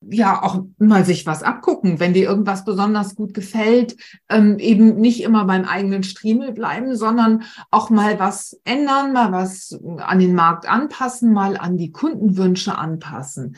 [0.00, 3.96] ja auch mal sich was abgucken, wenn dir irgendwas besonders gut gefällt,
[4.28, 9.78] ähm, eben nicht immer beim eigenen Striemel bleiben, sondern auch mal was ändern, mal was
[9.98, 13.56] an den Markt anpassen, mal an die Kundenwünsche anpassen.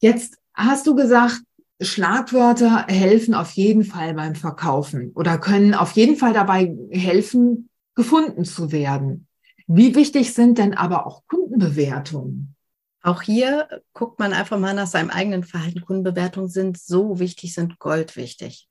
[0.00, 1.40] Jetzt hast du gesagt,
[1.82, 8.44] Schlagwörter helfen auf jeden Fall beim Verkaufen oder können auf jeden Fall dabei helfen, gefunden
[8.44, 9.26] zu werden.
[9.66, 12.54] Wie wichtig sind denn aber auch Kundenbewertungen?
[13.02, 15.80] Auch hier guckt man einfach mal nach seinem eigenen Verhalten.
[15.80, 18.68] Kundenbewertungen sind so wichtig, sind Gold wichtig.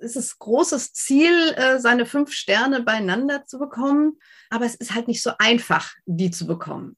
[0.00, 5.08] Es ist großes Ziel, äh, seine fünf Sterne beieinander zu bekommen, aber es ist halt
[5.08, 6.96] nicht so einfach, die zu bekommen.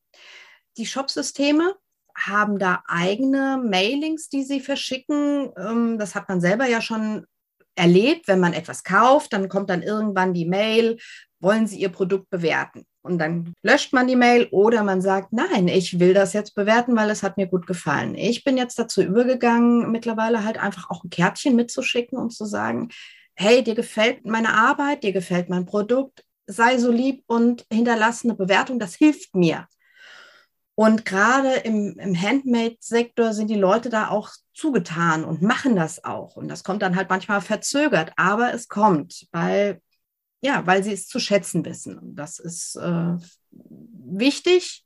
[0.76, 1.74] Die Shopsysteme
[2.14, 5.50] haben da eigene Mailings, die sie verschicken.
[5.56, 7.26] Ähm, das hat man selber ja schon
[7.74, 10.98] erlebt, wenn man etwas kauft, dann kommt dann irgendwann die Mail,
[11.38, 12.86] wollen Sie Ihr Produkt bewerten?
[13.02, 16.94] Und dann löscht man die Mail oder man sagt, nein, ich will das jetzt bewerten,
[16.96, 18.14] weil es hat mir gut gefallen.
[18.14, 22.90] Ich bin jetzt dazu übergegangen, mittlerweile halt einfach auch ein Kärtchen mitzuschicken und zu sagen,
[23.34, 28.34] hey, dir gefällt meine Arbeit, dir gefällt mein Produkt, sei so lieb und hinterlasse eine
[28.34, 29.66] Bewertung, das hilft mir.
[30.74, 36.36] Und gerade im, im Handmade-Sektor sind die Leute da auch zugetan und machen das auch.
[36.36, 39.80] Und das kommt dann halt manchmal verzögert, aber es kommt, weil
[40.40, 41.98] ja, weil sie es zu schätzen wissen.
[41.98, 43.16] Und das ist äh,
[43.50, 44.84] wichtig,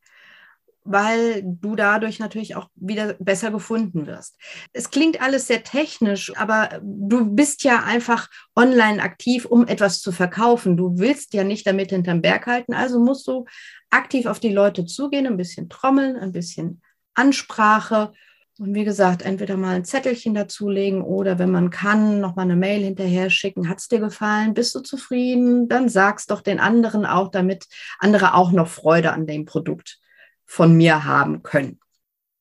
[0.84, 4.36] weil du dadurch natürlich auch wieder besser gefunden wirst.
[4.72, 10.12] Es klingt alles sehr technisch, aber du bist ja einfach online aktiv, um etwas zu
[10.12, 10.76] verkaufen.
[10.76, 13.46] Du willst ja nicht damit hinterm Berg halten, also musst du
[13.90, 16.82] aktiv auf die Leute zugehen, ein bisschen trommeln, ein bisschen
[17.14, 18.12] Ansprache
[18.58, 22.84] und wie gesagt, entweder mal ein Zettelchen dazulegen oder wenn man kann, nochmal eine Mail
[22.84, 23.68] hinterher schicken.
[23.68, 24.54] Hat es dir gefallen?
[24.54, 25.68] Bist du zufrieden?
[25.68, 27.66] Dann sag's doch den anderen auch, damit
[27.98, 29.98] andere auch noch Freude an dem Produkt
[30.44, 31.80] von mir haben können.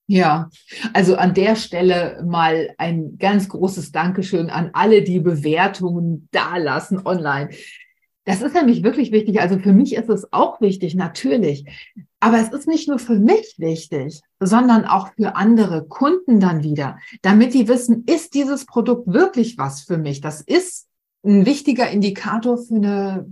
[0.05, 0.49] Ja,
[0.91, 7.49] also an der Stelle mal ein ganz großes Dankeschön an alle, die Bewertungen dalassen online.
[8.25, 9.41] Das ist nämlich wirklich wichtig.
[9.41, 11.65] Also für mich ist es auch wichtig, natürlich.
[12.23, 16.97] Aber es ist nicht nur für mich wichtig, sondern auch für andere Kunden dann wieder,
[17.21, 20.21] damit die wissen, ist dieses Produkt wirklich was für mich?
[20.21, 20.87] Das ist
[21.25, 23.25] ein wichtiger Indikator für eine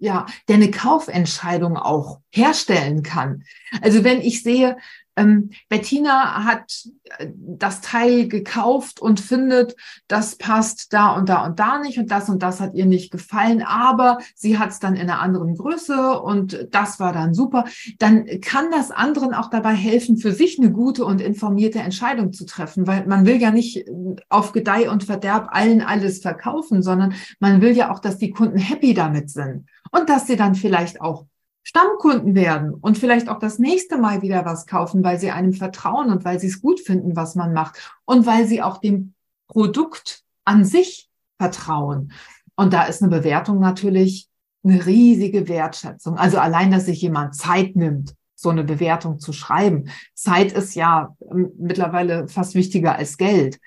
[0.00, 3.42] ja, der eine Kaufentscheidung auch herstellen kann.
[3.82, 4.76] Also wenn ich sehe,
[5.18, 6.84] ähm, Bettina hat
[7.18, 9.76] äh, das Teil gekauft und findet,
[10.06, 13.10] das passt da und da und da nicht und das und das hat ihr nicht
[13.10, 17.64] gefallen, aber sie hat es dann in einer anderen Größe und das war dann super.
[17.98, 22.46] Dann kann das anderen auch dabei helfen, für sich eine gute und informierte Entscheidung zu
[22.46, 27.14] treffen, weil man will ja nicht äh, auf Gedeih und Verderb allen alles verkaufen, sondern
[27.40, 31.00] man will ja auch, dass die Kunden happy damit sind und dass sie dann vielleicht
[31.00, 31.26] auch
[31.68, 36.10] Stammkunden werden und vielleicht auch das nächste Mal wieder was kaufen, weil sie einem vertrauen
[36.10, 39.12] und weil sie es gut finden, was man macht und weil sie auch dem
[39.48, 42.12] Produkt an sich vertrauen.
[42.56, 44.30] Und da ist eine Bewertung natürlich
[44.64, 46.16] eine riesige Wertschätzung.
[46.16, 49.90] Also allein, dass sich jemand Zeit nimmt, so eine Bewertung zu schreiben.
[50.14, 51.14] Zeit ist ja
[51.58, 53.60] mittlerweile fast wichtiger als Geld.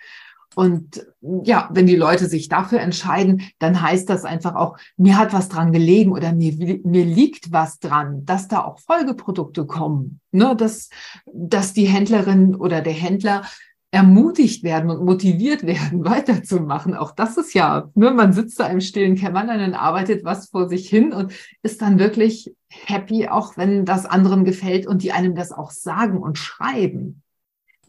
[0.55, 5.31] Und ja, wenn die Leute sich dafür entscheiden, dann heißt das einfach auch, mir hat
[5.31, 10.19] was dran gelegen oder mir, mir liegt was dran, dass da auch Folgeprodukte kommen.
[10.31, 10.55] Ne?
[10.55, 10.89] Dass,
[11.33, 13.43] dass die Händlerin oder der Händler
[13.91, 16.95] ermutigt werden und motiviert werden, weiterzumachen.
[16.95, 20.69] Auch das ist ja, ne, man sitzt da im stillen Kämmerlein und arbeitet was vor
[20.69, 25.35] sich hin und ist dann wirklich happy, auch wenn das anderen gefällt und die einem
[25.35, 27.20] das auch sagen und schreiben.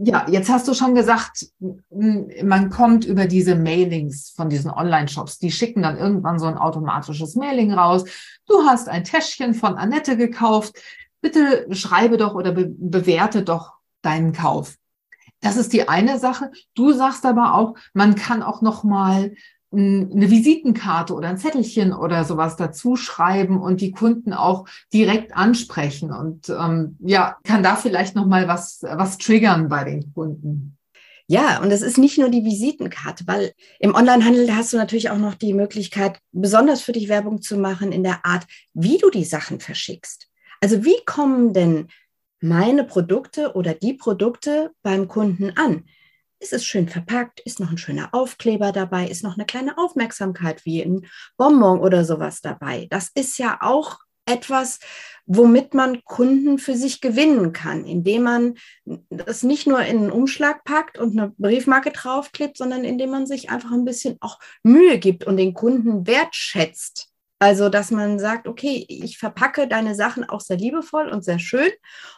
[0.04, 1.46] Ja, jetzt hast du schon gesagt,
[1.90, 5.38] man kommt über diese Mailings von diesen Online-Shops.
[5.38, 8.04] Die schicken dann irgendwann so ein automatisches Mailing raus.
[8.48, 10.74] Du hast ein Täschchen von Annette gekauft.
[11.20, 14.74] Bitte schreibe doch oder be bewerte doch deinen Kauf.
[15.40, 16.50] Das ist die eine Sache.
[16.74, 19.34] Du sagst aber auch, man kann auch noch mal
[19.72, 26.12] eine Visitenkarte oder ein Zettelchen oder sowas dazu schreiben und die Kunden auch direkt ansprechen
[26.12, 30.76] und ähm, ja, kann da vielleicht noch mal was was triggern bei den Kunden.
[31.26, 35.18] Ja, und es ist nicht nur die Visitenkarte, weil im Onlinehandel hast du natürlich auch
[35.18, 39.24] noch die Möglichkeit, besonders für dich Werbung zu machen in der Art, wie du die
[39.24, 40.28] Sachen verschickst.
[40.60, 41.88] Also wie kommen denn
[42.40, 45.84] meine Produkte oder die Produkte beim Kunden an?
[46.42, 50.64] Ist es schön verpackt, ist noch ein schöner Aufkleber dabei, ist noch eine kleine Aufmerksamkeit
[50.64, 52.88] wie ein Bonbon oder sowas dabei.
[52.90, 54.78] Das ist ja auch etwas,
[55.26, 58.54] womit man Kunden für sich gewinnen kann, indem man
[59.08, 63.50] das nicht nur in einen Umschlag packt und eine Briefmarke draufklebt, sondern indem man sich
[63.50, 67.11] einfach ein bisschen auch Mühe gibt und den Kunden wertschätzt.
[67.42, 71.70] Also, dass man sagt, okay, ich verpacke deine Sachen auch sehr liebevoll und sehr schön.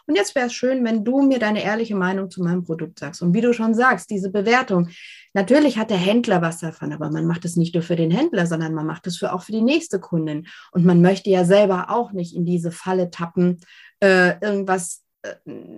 [0.05, 3.23] Und jetzt wäre es schön, wenn du mir deine ehrliche Meinung zu meinem Produkt sagst.
[3.23, 4.89] Und wie du schon sagst, diese Bewertung.
[5.33, 8.45] Natürlich hat der Händler was davon, aber man macht es nicht nur für den Händler,
[8.45, 10.45] sondern man macht es für, auch für die nächste Kundin.
[10.71, 13.61] Und man möchte ja selber auch nicht in diese Falle tappen,
[14.01, 15.04] äh, irgendwas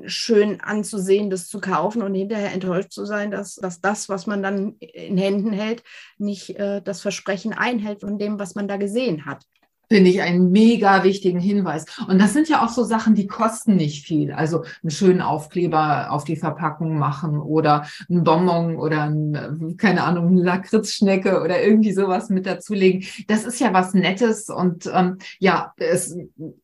[0.05, 4.43] schön anzusehen, das zu kaufen und hinterher enttäuscht zu sein, dass, dass das, was man
[4.43, 5.83] dann in Händen hält,
[6.17, 9.43] nicht äh, das Versprechen einhält von dem, was man da gesehen hat.
[9.89, 11.85] Finde ich einen mega wichtigen Hinweis.
[12.07, 14.31] Und das sind ja auch so Sachen, die kosten nicht viel.
[14.31, 20.27] Also einen schönen Aufkleber auf die Verpackung machen oder ein Bonbon oder ein, keine Ahnung,
[20.27, 23.05] eine Lakritzschnecke oder irgendwie sowas mit dazulegen.
[23.27, 26.17] Das ist ja was Nettes und ähm, ja, es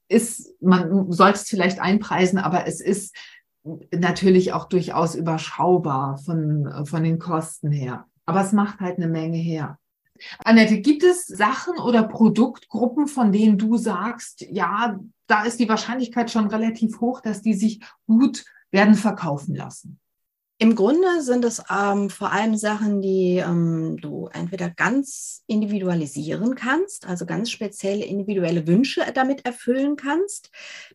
[0.08, 3.16] ist, man sollte es vielleicht einpreisen, aber es ist
[3.92, 8.06] natürlich auch durchaus überschaubar von, von den Kosten her.
[8.26, 9.78] Aber es macht halt eine Menge her.
[10.44, 16.32] Annette, gibt es Sachen oder Produktgruppen, von denen du sagst, ja, da ist die Wahrscheinlichkeit
[16.32, 20.00] schon relativ hoch, dass die sich gut werden verkaufen lassen?
[20.60, 27.06] Im Grunde sind es ähm, vor allem Sachen, die ähm, du entweder ganz individualisieren kannst,
[27.06, 30.52] also ganz spezielle individuelle Wünsche damit erfüllen kannst.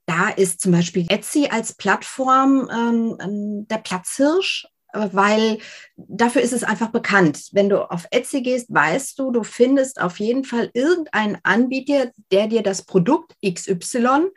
[0.07, 5.59] Da ist zum Beispiel Etsy als Plattform ähm, der Platzhirsch weil
[5.97, 7.49] dafür ist es einfach bekannt.
[7.53, 12.47] Wenn du auf Etsy gehst, weißt du, du findest auf jeden Fall irgendeinen Anbieter, der
[12.47, 14.31] dir das Produkt XY,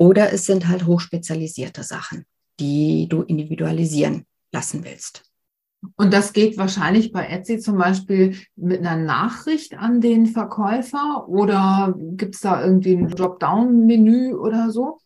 [0.00, 2.24] Oder es sind halt hochspezialisierte Sachen,
[2.58, 5.24] die du individualisieren lassen willst.
[5.96, 11.94] Und das geht wahrscheinlich bei Etsy zum Beispiel mit einer Nachricht an den Verkäufer oder
[11.98, 14.98] gibt es da irgendwie ein Dropdown-Menü oder so?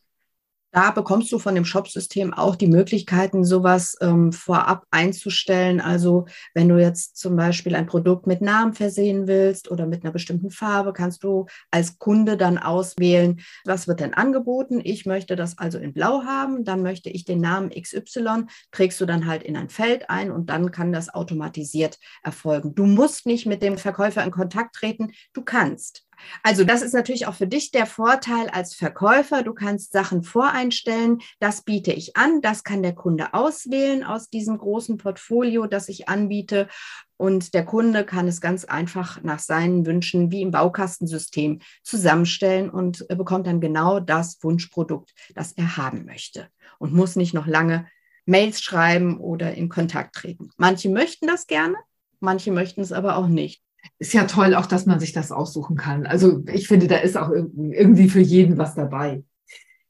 [0.74, 5.80] Da bekommst du von dem Shopsystem auch die Möglichkeiten, sowas ähm, vorab einzustellen.
[5.80, 10.12] Also wenn du jetzt zum Beispiel ein Produkt mit Namen versehen willst oder mit einer
[10.12, 14.80] bestimmten Farbe, kannst du als Kunde dann auswählen, was wird denn angeboten.
[14.82, 19.06] Ich möchte das also in Blau haben, dann möchte ich den Namen XY, trägst du
[19.06, 22.74] dann halt in ein Feld ein und dann kann das automatisiert erfolgen.
[22.74, 26.04] Du musst nicht mit dem Verkäufer in Kontakt treten, du kannst.
[26.42, 29.42] Also das ist natürlich auch für dich der Vorteil als Verkäufer.
[29.42, 31.18] Du kannst Sachen voreinstellen.
[31.40, 32.40] Das biete ich an.
[32.40, 36.68] Das kann der Kunde auswählen aus diesem großen Portfolio, das ich anbiete.
[37.16, 43.06] Und der Kunde kann es ganz einfach nach seinen Wünschen wie im Baukastensystem zusammenstellen und
[43.08, 46.48] bekommt dann genau das Wunschprodukt, das er haben möchte
[46.78, 47.86] und muss nicht noch lange
[48.26, 50.50] Mails schreiben oder in Kontakt treten.
[50.56, 51.76] Manche möchten das gerne,
[52.20, 53.62] manche möchten es aber auch nicht
[54.04, 56.06] ist ja toll, auch dass man sich das aussuchen kann.
[56.06, 59.24] Also ich finde, da ist auch irgendwie für jeden was dabei.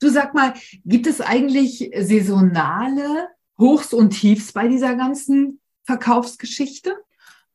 [0.01, 0.55] Du sag mal,
[0.85, 6.97] gibt es eigentlich saisonale Hochs und Tiefs bei dieser ganzen Verkaufsgeschichte?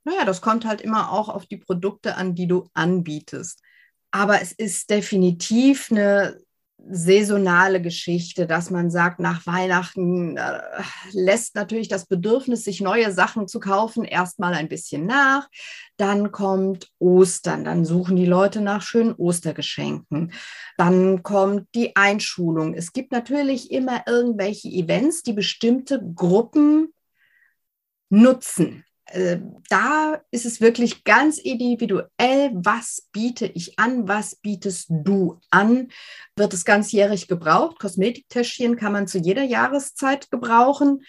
[0.03, 3.61] Naja, das kommt halt immer auch auf die Produkte an, die du anbietest.
[4.11, 6.41] Aber es ist definitiv eine
[6.89, 10.61] saisonale Geschichte, dass man sagt, nach Weihnachten äh,
[11.11, 15.47] lässt natürlich das Bedürfnis, sich neue Sachen zu kaufen, erstmal ein bisschen nach.
[15.97, 20.33] Dann kommt Ostern, dann suchen die Leute nach schönen Ostergeschenken.
[20.77, 22.73] Dann kommt die Einschulung.
[22.73, 26.93] Es gibt natürlich immer irgendwelche Events, die bestimmte Gruppen
[28.09, 28.83] nutzen.
[29.11, 29.39] Äh,
[29.69, 35.89] da ist es wirklich ganz individuell, was biete ich an, was bietest du an.
[36.35, 37.79] Wird es ganzjährig gebraucht?
[37.79, 41.03] Kosmetiktäschchen kann man zu jeder Jahreszeit gebrauchen.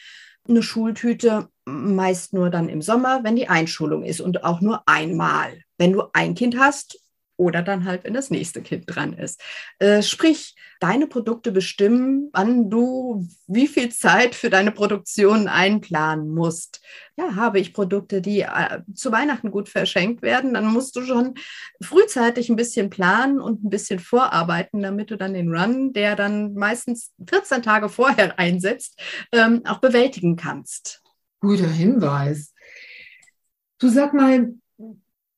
[0.49, 5.63] Eine Schultüte meist nur dann im Sommer, wenn die Einschulung ist und auch nur einmal.
[5.77, 6.99] Wenn du ein Kind hast,
[7.41, 9.41] oder dann halt, wenn das nächste Kind dran ist.
[9.79, 16.83] Äh, sprich, deine Produkte bestimmen, wann du wie viel Zeit für deine Produktion einplanen musst.
[17.17, 21.35] Ja, habe ich Produkte, die äh, zu Weihnachten gut verschenkt werden, dann musst du schon
[21.83, 26.53] frühzeitig ein bisschen planen und ein bisschen vorarbeiten, damit du dann den Run, der dann
[26.53, 29.01] meistens 14 Tage vorher einsetzt,
[29.33, 31.03] ähm, auch bewältigen kannst.
[31.41, 32.53] Guter Hinweis.
[33.79, 34.53] Du sag mal,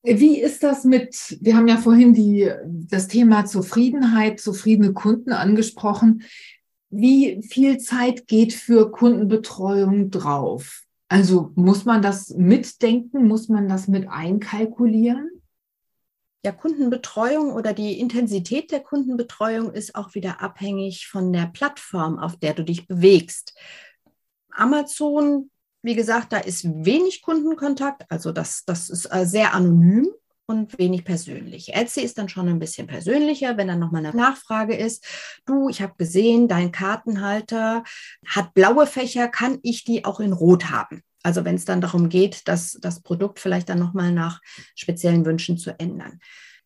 [0.03, 6.23] wie ist das mit, wir haben ja vorhin die, das Thema Zufriedenheit, zufriedene Kunden angesprochen.
[6.91, 10.83] Wie viel Zeit geht für Kundenbetreuung drauf?
[11.09, 13.29] Also muss man das mitdenken?
[13.29, 15.31] Muss man das mit einkalkulieren?
[16.45, 22.37] Ja, Kundenbetreuung oder die Intensität der Kundenbetreuung ist auch wieder abhängig von der Plattform, auf
[22.37, 23.55] der du dich bewegst.
[24.51, 25.52] Amazon
[25.83, 30.09] wie gesagt, da ist wenig Kundenkontakt, also das, das ist äh, sehr anonym
[30.47, 31.75] und wenig persönlich.
[31.75, 35.05] Etsy ist dann schon ein bisschen persönlicher, wenn dann nochmal eine Nachfrage ist.
[35.47, 37.85] Du, ich habe gesehen, dein Kartenhalter
[38.27, 41.03] hat blaue Fächer, kann ich die auch in Rot haben?
[41.23, 44.41] Also wenn es dann darum geht, dass das Produkt vielleicht dann nochmal nach
[44.75, 46.19] speziellen Wünschen zu ändern.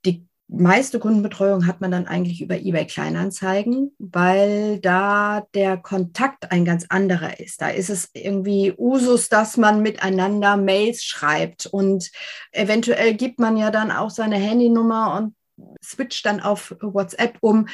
[0.05, 6.65] Die meiste Kundenbetreuung hat man dann eigentlich über eBay Kleinanzeigen, weil da der Kontakt ein
[6.65, 7.61] ganz anderer ist.
[7.61, 12.11] Da ist es irgendwie Usus, dass man miteinander Mails schreibt und
[12.53, 15.35] eventuell gibt man ja dann auch seine Handynummer und
[15.83, 17.69] switcht dann auf WhatsApp um.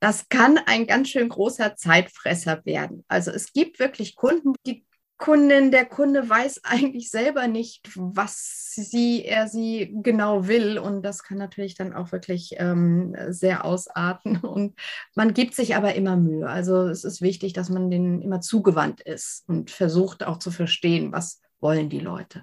[0.00, 3.04] Das kann ein ganz schön großer Zeitfresser werden.
[3.08, 4.84] Also es gibt wirklich Kunden, die
[5.24, 10.76] Kundin, der Kunde weiß eigentlich selber nicht, was sie, er sie genau will.
[10.78, 14.36] Und das kann natürlich dann auch wirklich ähm, sehr ausarten.
[14.40, 14.74] Und
[15.14, 16.46] man gibt sich aber immer Mühe.
[16.46, 21.10] Also es ist wichtig, dass man denen immer zugewandt ist und versucht auch zu verstehen,
[21.10, 22.42] was wollen die Leute.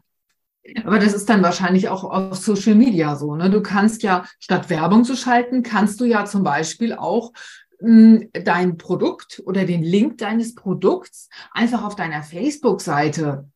[0.83, 3.35] Aber das ist dann wahrscheinlich auch auf Social Media so.
[3.35, 3.51] Ne?
[3.51, 7.31] Du kannst ja, statt Werbung zu schalten, kannst du ja zum Beispiel auch
[7.81, 13.49] dein Produkt oder den Link deines Produkts einfach auf deiner Facebook-Seite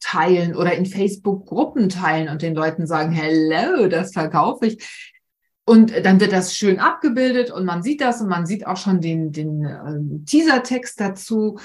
[0.00, 5.10] teilen oder in Facebook-Gruppen teilen und den Leuten sagen, hello, das verkaufe ich.
[5.64, 9.00] Und dann wird das schön abgebildet und man sieht das und man sieht auch schon
[9.00, 11.58] den, den äh, Teasertext dazu.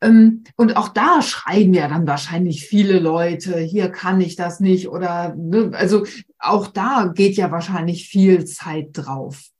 [0.00, 4.88] Ähm, und auch da schreiben ja dann wahrscheinlich viele Leute, hier kann ich das nicht
[4.88, 6.04] oder, ne, also
[6.38, 9.50] auch da geht ja wahrscheinlich viel Zeit drauf.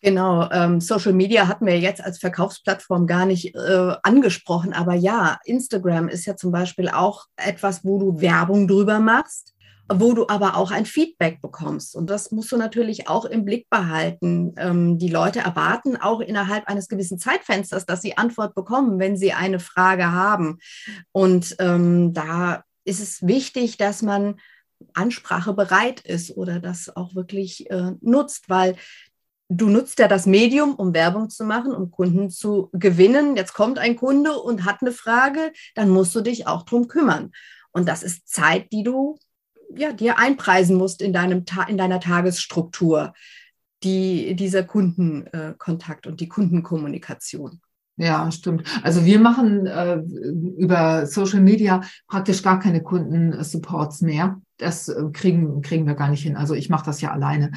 [0.00, 5.38] Genau, ähm, Social Media hatten wir jetzt als Verkaufsplattform gar nicht äh, angesprochen, aber ja,
[5.44, 9.54] Instagram ist ja zum Beispiel auch etwas, wo du Werbung drüber machst,
[9.92, 11.96] wo du aber auch ein Feedback bekommst.
[11.96, 14.54] Und das musst du natürlich auch im Blick behalten.
[14.56, 19.32] Ähm, die Leute erwarten auch innerhalb eines gewissen Zeitfensters, dass sie Antwort bekommen, wenn sie
[19.32, 20.58] eine Frage haben.
[21.10, 24.36] Und ähm, da ist es wichtig, dass man
[24.94, 28.76] Ansprache bereit ist oder das auch wirklich äh, nutzt, weil
[29.48, 33.36] du nutzt ja das Medium, um Werbung zu machen, um Kunden zu gewinnen.
[33.36, 37.30] Jetzt kommt ein Kunde und hat eine Frage, dann musst du dich auch drum kümmern.
[37.72, 39.18] Und das ist Zeit, die du
[39.74, 43.14] ja, dir einpreisen musst in, deinem, in deiner Tagesstruktur,
[43.82, 47.60] die, dieser Kundenkontakt und die Kundenkommunikation.
[47.96, 48.62] Ja, stimmt.
[48.84, 49.96] Also wir machen äh,
[50.56, 54.40] über Social Media praktisch gar keine Kundensupports mehr.
[54.56, 56.36] Das äh, kriegen, kriegen wir gar nicht hin.
[56.36, 57.50] Also ich mache das ja alleine.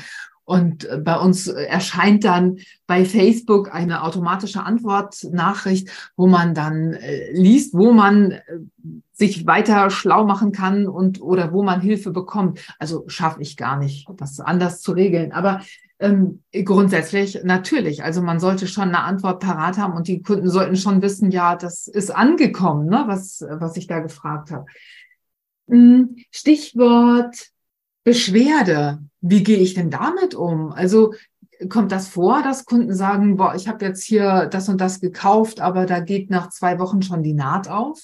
[0.51, 7.31] Und äh, bei uns erscheint dann bei Facebook eine automatische Antwortnachricht, wo man dann äh,
[7.31, 8.41] liest, wo man äh,
[9.13, 12.59] sich weiter schlau machen kann und oder wo man Hilfe bekommt.
[12.79, 15.31] Also schaffe ich gar nicht, das anders zu regeln.
[15.31, 15.61] Aber
[15.99, 18.03] ähm, grundsätzlich natürlich.
[18.03, 21.55] Also man sollte schon eine Antwort parat haben und die Kunden sollten schon wissen, ja,
[21.55, 24.65] das ist angekommen, ne, was, was ich da gefragt habe.
[25.69, 27.37] Hm, Stichwort
[28.03, 30.71] Beschwerde, wie gehe ich denn damit um?
[30.71, 31.13] Also
[31.69, 35.59] kommt das vor, dass Kunden sagen, boah, ich habe jetzt hier das und das gekauft,
[35.59, 38.01] aber da geht nach zwei Wochen schon die Naht auf?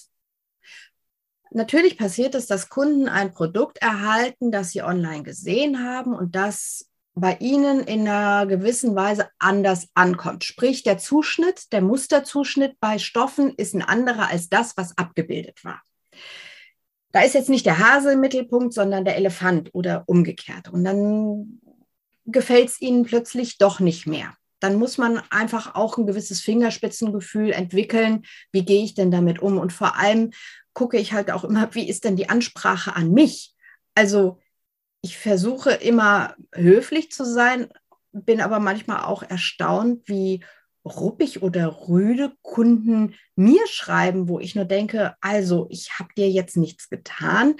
[1.49, 6.89] Natürlich passiert es, dass Kunden ein Produkt erhalten, das sie online gesehen haben und das
[7.15, 10.43] bei ihnen in einer gewissen Weise anders ankommt.
[10.43, 15.81] Sprich, der Zuschnitt, der Musterzuschnitt bei Stoffen ist ein anderer als das, was abgebildet war
[17.11, 20.69] da ist jetzt nicht der Hase im Mittelpunkt, sondern der Elefant oder umgekehrt.
[20.69, 21.61] Und dann
[22.25, 24.35] gefällt es ihnen plötzlich doch nicht mehr.
[24.59, 28.23] Dann muss man einfach auch ein gewisses Fingerspitzengefühl entwickeln.
[28.51, 29.57] Wie gehe ich denn damit um?
[29.57, 30.31] Und vor allem
[30.73, 33.55] gucke ich halt auch immer, wie ist denn die Ansprache an mich?
[33.95, 34.39] Also
[35.01, 37.67] ich versuche immer höflich zu sein,
[38.11, 40.43] bin aber manchmal auch erstaunt, wie
[40.87, 46.57] ruppig oder rüde Kunden mir schreiben, wo ich nur denke, also ich habe dir jetzt
[46.57, 47.55] nichts getan.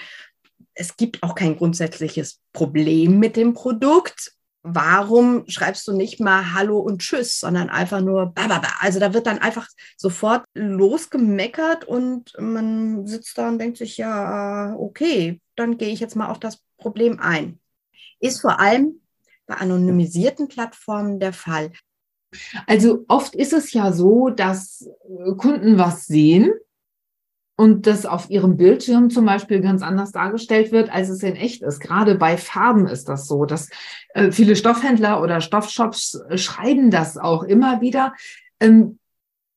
[0.73, 4.33] Es gibt auch kein grundsätzliches Problem mit dem Produkt.
[4.63, 8.67] Warum schreibst du nicht mal Hallo und Tschüss, sondern einfach nur Bababa?
[8.79, 14.75] Also da wird dann einfach sofort losgemeckert und man sitzt da und denkt sich, ja,
[14.77, 17.59] okay, dann gehe ich jetzt mal auf das Problem ein.
[18.19, 19.01] Ist vor allem
[19.47, 21.71] bei anonymisierten Plattformen der Fall.
[22.65, 26.51] Also oft ist es ja so, dass äh, Kunden was sehen
[27.57, 31.63] und das auf ihrem Bildschirm zum Beispiel ganz anders dargestellt wird, als es in echt
[31.63, 31.79] ist.
[31.79, 33.69] Gerade bei Farben ist das so, dass
[34.13, 38.13] äh, viele Stoffhändler oder Stoffshops äh, schreiben das auch immer wieder,
[38.59, 38.99] ähm,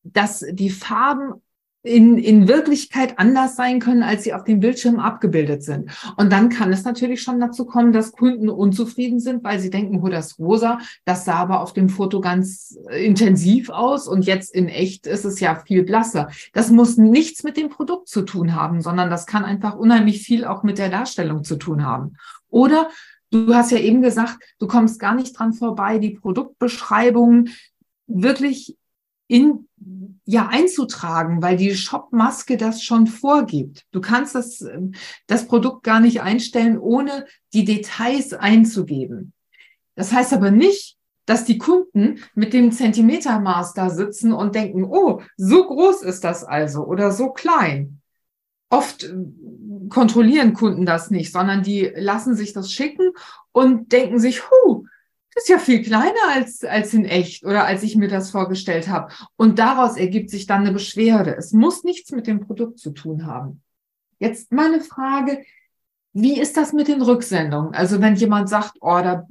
[0.03, 1.43] dass die Farben
[1.83, 5.91] in, in Wirklichkeit anders sein können, als sie auf dem Bildschirm abgebildet sind.
[6.17, 10.01] Und dann kann es natürlich schon dazu kommen, dass Kunden unzufrieden sind, weil sie denken,
[10.03, 14.55] oh, das rosa, das sah aber auf dem Foto ganz äh, intensiv aus und jetzt
[14.55, 16.31] in echt ist es ja viel blasser.
[16.53, 20.45] Das muss nichts mit dem Produkt zu tun haben, sondern das kann einfach unheimlich viel
[20.45, 22.17] auch mit der Darstellung zu tun haben.
[22.51, 22.89] Oder
[23.33, 27.51] Du hast ja eben gesagt, du kommst gar nicht dran vorbei, die Produktbeschreibungen
[28.09, 28.77] wirklich
[29.31, 29.69] in
[30.25, 33.85] ja einzutragen, weil die Shop-Maske das schon vorgibt.
[33.91, 34.93] Du kannst das, ähm,
[35.27, 39.33] das Produkt gar nicht einstellen, ohne die Details einzugeben.
[39.97, 45.21] Das heißt aber nicht, dass die Kunden mit dem Zentimetermaß da sitzen und denken, oh,
[45.37, 48.01] so groß ist das also oder so klein.
[48.69, 49.15] Oft äh,
[49.89, 53.11] kontrollieren Kunden das nicht, sondern die lassen sich das schicken
[53.53, 54.80] und denken sich, huh,
[55.41, 59.13] ist ja viel kleiner als, als in echt oder als ich mir das vorgestellt habe.
[59.37, 61.35] Und daraus ergibt sich dann eine Beschwerde.
[61.37, 63.63] Es muss nichts mit dem Produkt zu tun haben.
[64.19, 65.45] Jetzt meine Frage,
[66.13, 67.75] wie ist das mit den Rücksendungen?
[67.75, 69.27] Also wenn jemand sagt, oh, da,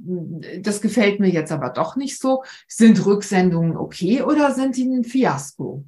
[0.60, 5.04] das gefällt mir jetzt aber doch nicht so, sind Rücksendungen okay oder sind die ein
[5.04, 5.84] Fiasko?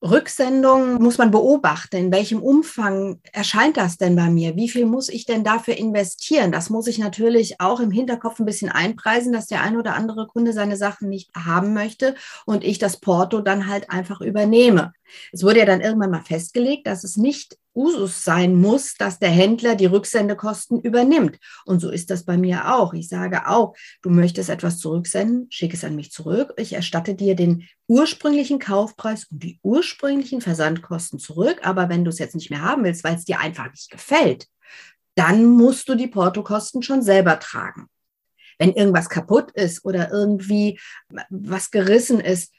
[0.00, 1.96] Rücksendung muss man beobachten.
[1.96, 4.54] In welchem Umfang erscheint das denn bei mir?
[4.54, 6.52] Wie viel muss ich denn dafür investieren?
[6.52, 10.28] Das muss ich natürlich auch im Hinterkopf ein bisschen einpreisen, dass der ein oder andere
[10.28, 12.14] Kunde seine Sachen nicht haben möchte
[12.46, 14.92] und ich das Porto dann halt einfach übernehme.
[15.32, 19.30] Es wurde ja dann irgendwann mal festgelegt, dass es nicht Usus sein muss, dass der
[19.30, 21.38] Händler die Rücksendekosten übernimmt.
[21.64, 22.94] Und so ist das bei mir auch.
[22.94, 26.54] Ich sage auch, du möchtest etwas zurücksenden, schick es an mich zurück.
[26.56, 31.60] Ich erstatte dir den ursprünglichen Kaufpreis und die ursprünglichen Versandkosten zurück.
[31.62, 34.46] Aber wenn du es jetzt nicht mehr haben willst, weil es dir einfach nicht gefällt,
[35.14, 37.88] dann musst du die Portokosten schon selber tragen.
[38.58, 40.80] Wenn irgendwas kaputt ist oder irgendwie
[41.30, 42.52] was gerissen ist,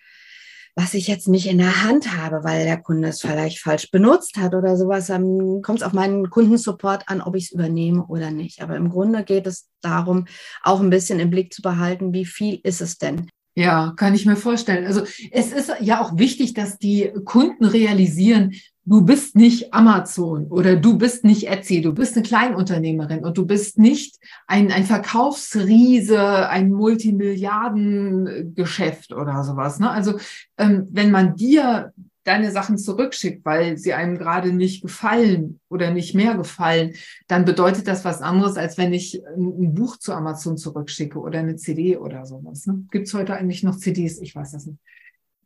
[0.75, 4.37] was ich jetzt nicht in der Hand habe, weil der Kunde es vielleicht falsch benutzt
[4.37, 8.31] hat oder sowas, dann kommt es auf meinen Kundensupport an, ob ich es übernehme oder
[8.31, 8.61] nicht.
[8.61, 10.25] Aber im Grunde geht es darum,
[10.63, 13.29] auch ein bisschen im Blick zu behalten, wie viel ist es denn?
[13.55, 14.85] Ja, kann ich mir vorstellen.
[14.85, 18.53] Also es ist ja auch wichtig, dass die Kunden realisieren,
[18.89, 23.45] du bist nicht Amazon oder du bist nicht Etsy, du bist eine Kleinunternehmerin und du
[23.45, 24.17] bist nicht
[24.47, 29.77] ein, ein Verkaufsriese, ein Multimilliardengeschäft oder sowas.
[29.79, 29.91] Ne?
[29.91, 30.17] Also
[30.57, 36.15] ähm, wenn man dir deine Sachen zurückschickt, weil sie einem gerade nicht gefallen oder nicht
[36.15, 36.95] mehr gefallen,
[37.27, 41.57] dann bedeutet das was anderes, als wenn ich ein Buch zu Amazon zurückschicke oder eine
[41.57, 42.65] CD oder sowas.
[42.65, 42.85] Ne?
[42.89, 44.19] Gibt es heute eigentlich noch CDs?
[44.19, 44.79] Ich weiß das nicht.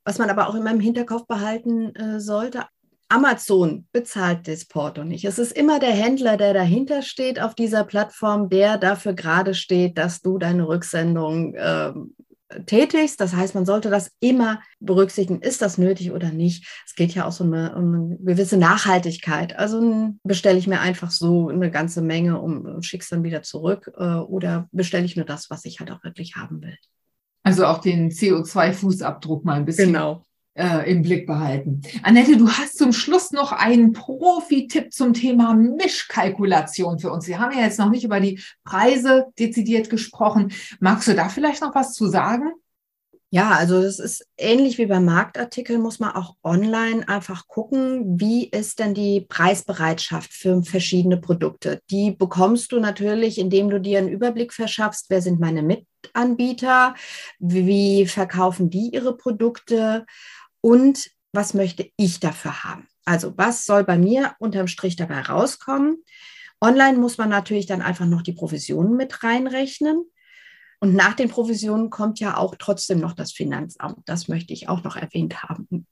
[0.06, 2.64] Was man aber auch in meinem Hinterkopf behalten äh, sollte,
[3.10, 5.26] Amazon bezahlt das Porto nicht.
[5.26, 9.98] Es ist immer der Händler, der dahinter steht auf dieser Plattform, der dafür gerade steht,
[9.98, 11.94] dass du deine Rücksendung äh,
[12.66, 13.20] tätigst.
[13.20, 15.42] Das heißt, man sollte das immer berücksichtigen.
[15.42, 16.68] Ist das nötig oder nicht?
[16.86, 19.58] Es geht ja auch so eine, um eine gewisse Nachhaltigkeit.
[19.58, 23.92] Also bestelle ich mir einfach so eine ganze Menge und schicke es dann wieder zurück
[23.98, 26.78] äh, oder bestelle ich nur das, was ich halt auch wirklich haben will.
[27.44, 30.24] Also auch den CO2-Fußabdruck mal ein bisschen genau
[30.56, 31.82] äh, im Blick behalten.
[32.04, 37.28] Annette, du hast zum Schluss noch einen Profi-Tipp zum Thema Mischkalkulation für uns.
[37.28, 40.52] Wir haben ja jetzt noch nicht über die Preise dezidiert gesprochen.
[40.80, 42.52] Magst du da vielleicht noch was zu sagen?
[43.34, 48.48] Ja, also das ist ähnlich wie beim Marktartikel, muss man auch online einfach gucken, wie
[48.48, 51.82] ist denn die Preisbereitschaft für verschiedene Produkte.
[51.90, 56.94] Die bekommst du natürlich, indem du dir einen Überblick verschaffst, wer sind meine Mitanbieter,
[57.40, 60.06] wie verkaufen die ihre Produkte
[60.64, 62.88] und was möchte ich dafür haben?
[63.06, 66.04] Also was soll bei mir unterm Strich dabei rauskommen?
[66.62, 70.06] Online muss man natürlich dann einfach noch die Provisionen mit reinrechnen.
[70.80, 74.00] Und nach den Provisionen kommt ja auch trotzdem noch das Finanzamt.
[74.06, 75.86] Das möchte ich auch noch erwähnt haben.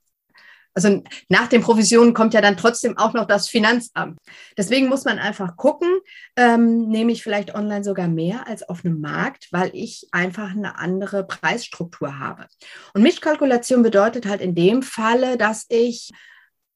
[0.74, 4.18] Also nach den Provisionen kommt ja dann trotzdem auch noch das Finanzamt.
[4.58, 5.90] Deswegen muss man einfach gucken,
[6.38, 10.78] ähm, nehme ich vielleicht online sogar mehr als auf einem Markt, weil ich einfach eine
[10.78, 12.48] andere Preisstruktur habe.
[12.94, 16.12] Und Mischkalkulation bedeutet halt in dem Falle, dass ich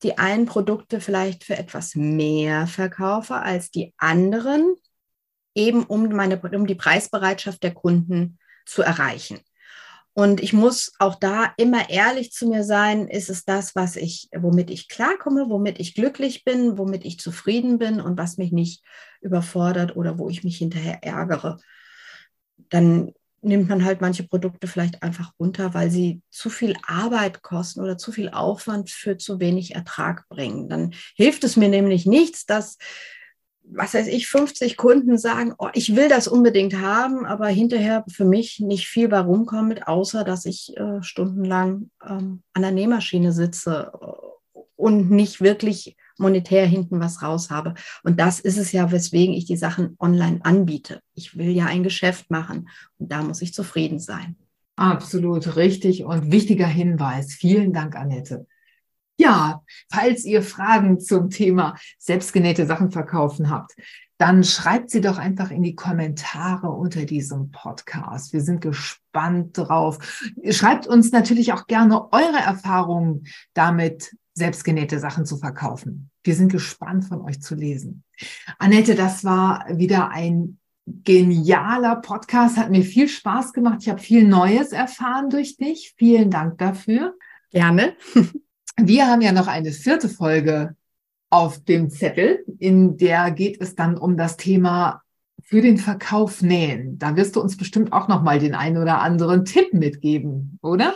[0.04, 4.76] die einen Produkte vielleicht für etwas mehr verkaufe als die anderen,
[5.56, 9.40] eben um, meine, um die Preisbereitschaft der Kunden zu erreichen.
[10.18, 14.30] Und ich muss auch da immer ehrlich zu mir sein, ist es das, was ich,
[14.34, 18.82] womit ich klarkomme, womit ich glücklich bin, womit ich zufrieden bin und was mich nicht
[19.20, 21.60] überfordert oder wo ich mich hinterher ärgere.
[22.70, 23.12] Dann
[23.42, 27.98] nimmt man halt manche Produkte vielleicht einfach runter, weil sie zu viel Arbeit kosten oder
[27.98, 30.70] zu viel Aufwand für zu wenig Ertrag bringen.
[30.70, 32.78] Dann hilft es mir nämlich nichts, dass
[33.72, 38.26] was weiß ich, 50 Kunden sagen, oh, ich will das unbedingt haben, aber hinterher für
[38.26, 43.92] mich nicht viel bei rumkommt, außer dass ich äh, stundenlang ähm, an der Nähmaschine sitze
[44.00, 47.74] äh, und nicht wirklich monetär hinten was raus habe.
[48.04, 51.02] Und das ist es ja, weswegen ich die Sachen online anbiete.
[51.14, 54.36] Ich will ja ein Geschäft machen und da muss ich zufrieden sein.
[54.78, 57.34] Absolut richtig und wichtiger Hinweis.
[57.34, 58.46] Vielen Dank, Annette.
[59.18, 59.62] Ja,
[59.92, 63.76] falls ihr Fragen zum Thema selbstgenähte Sachen verkaufen habt,
[64.18, 68.32] dann schreibt sie doch einfach in die Kommentare unter diesem Podcast.
[68.34, 70.00] Wir sind gespannt drauf.
[70.50, 76.10] Schreibt uns natürlich auch gerne eure Erfahrungen damit, selbstgenähte Sachen zu verkaufen.
[76.24, 78.04] Wir sind gespannt von euch zu lesen.
[78.58, 83.80] Annette, das war wieder ein genialer Podcast, hat mir viel Spaß gemacht.
[83.82, 85.94] Ich habe viel Neues erfahren durch dich.
[85.98, 87.16] Vielen Dank dafür.
[87.52, 87.96] Gerne.
[88.78, 90.76] Wir haben ja noch eine vierte Folge
[91.30, 95.02] auf dem Zettel, in der geht es dann um das Thema
[95.44, 96.98] für den Verkauf nähen.
[96.98, 100.96] Da wirst du uns bestimmt auch noch mal den einen oder anderen Tipp mitgeben, oder?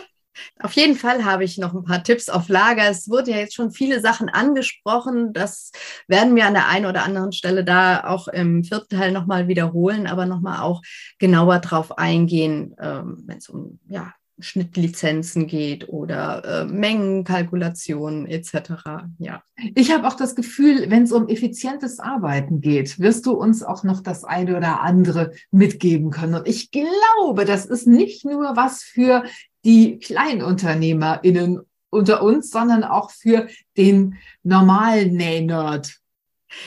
[0.60, 2.88] Auf jeden Fall habe ich noch ein paar Tipps auf Lager.
[2.88, 5.32] Es wurde ja jetzt schon viele Sachen angesprochen.
[5.32, 5.72] Das
[6.06, 10.06] werden wir an der einen oder anderen Stelle da auch im vierten Teil nochmal wiederholen,
[10.06, 10.82] aber nochmal auch
[11.18, 14.12] genauer drauf eingehen, ähm, wenn es um ja,
[14.42, 18.72] Schnittlizenzen geht oder äh, Mengenkalkulationen etc.
[19.18, 19.42] Ja.
[19.74, 23.84] Ich habe auch das Gefühl, wenn es um effizientes Arbeiten geht, wirst du uns auch
[23.84, 26.34] noch das eine oder andere mitgeben können.
[26.34, 29.24] Und ich glaube, das ist nicht nur was für
[29.64, 31.60] die KleinunternehmerInnen
[31.90, 36.00] unter uns, sondern auch für den normalen Nähnerd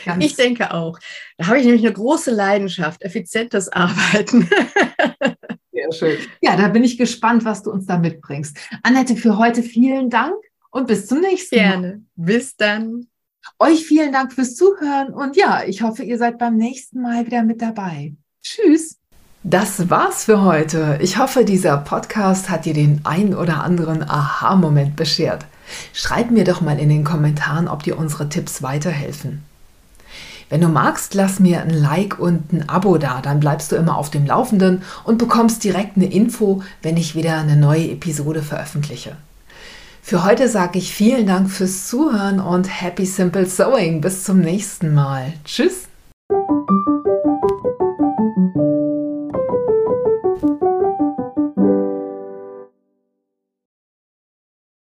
[0.06, 0.98] Ganz ich denke auch.
[1.38, 4.50] Da habe ich nämlich eine große Leidenschaft, effizientes Arbeiten.
[5.92, 6.18] Sehr schön.
[6.42, 8.58] Ja, da bin ich gespannt, was du uns da mitbringst.
[8.84, 10.36] Annette, für heute vielen Dank
[10.72, 11.62] und bis zum nächsten Mal.
[11.64, 12.02] Gerne.
[12.16, 13.08] Bis dann.
[13.60, 17.44] Euch vielen Dank fürs Zuhören und ja, ich hoffe, ihr seid beim nächsten Mal wieder
[17.44, 18.14] mit dabei.
[18.42, 19.00] Tschüss.
[19.44, 20.98] Das war's für heute.
[21.02, 25.46] Ich hoffe, dieser Podcast hat dir den ein oder anderen Aha-Moment beschert.
[25.92, 29.44] Schreib mir doch mal in den Kommentaren, ob dir unsere Tipps weiterhelfen.
[30.50, 33.98] Wenn du magst, lass mir ein Like und ein Abo da, dann bleibst du immer
[33.98, 39.16] auf dem Laufenden und bekommst direkt eine Info, wenn ich wieder eine neue Episode veröffentliche.
[40.02, 44.02] Für heute sage ich vielen Dank fürs Zuhören und Happy Simple Sewing.
[44.02, 45.34] Bis zum nächsten Mal.
[45.46, 45.88] Tschüss.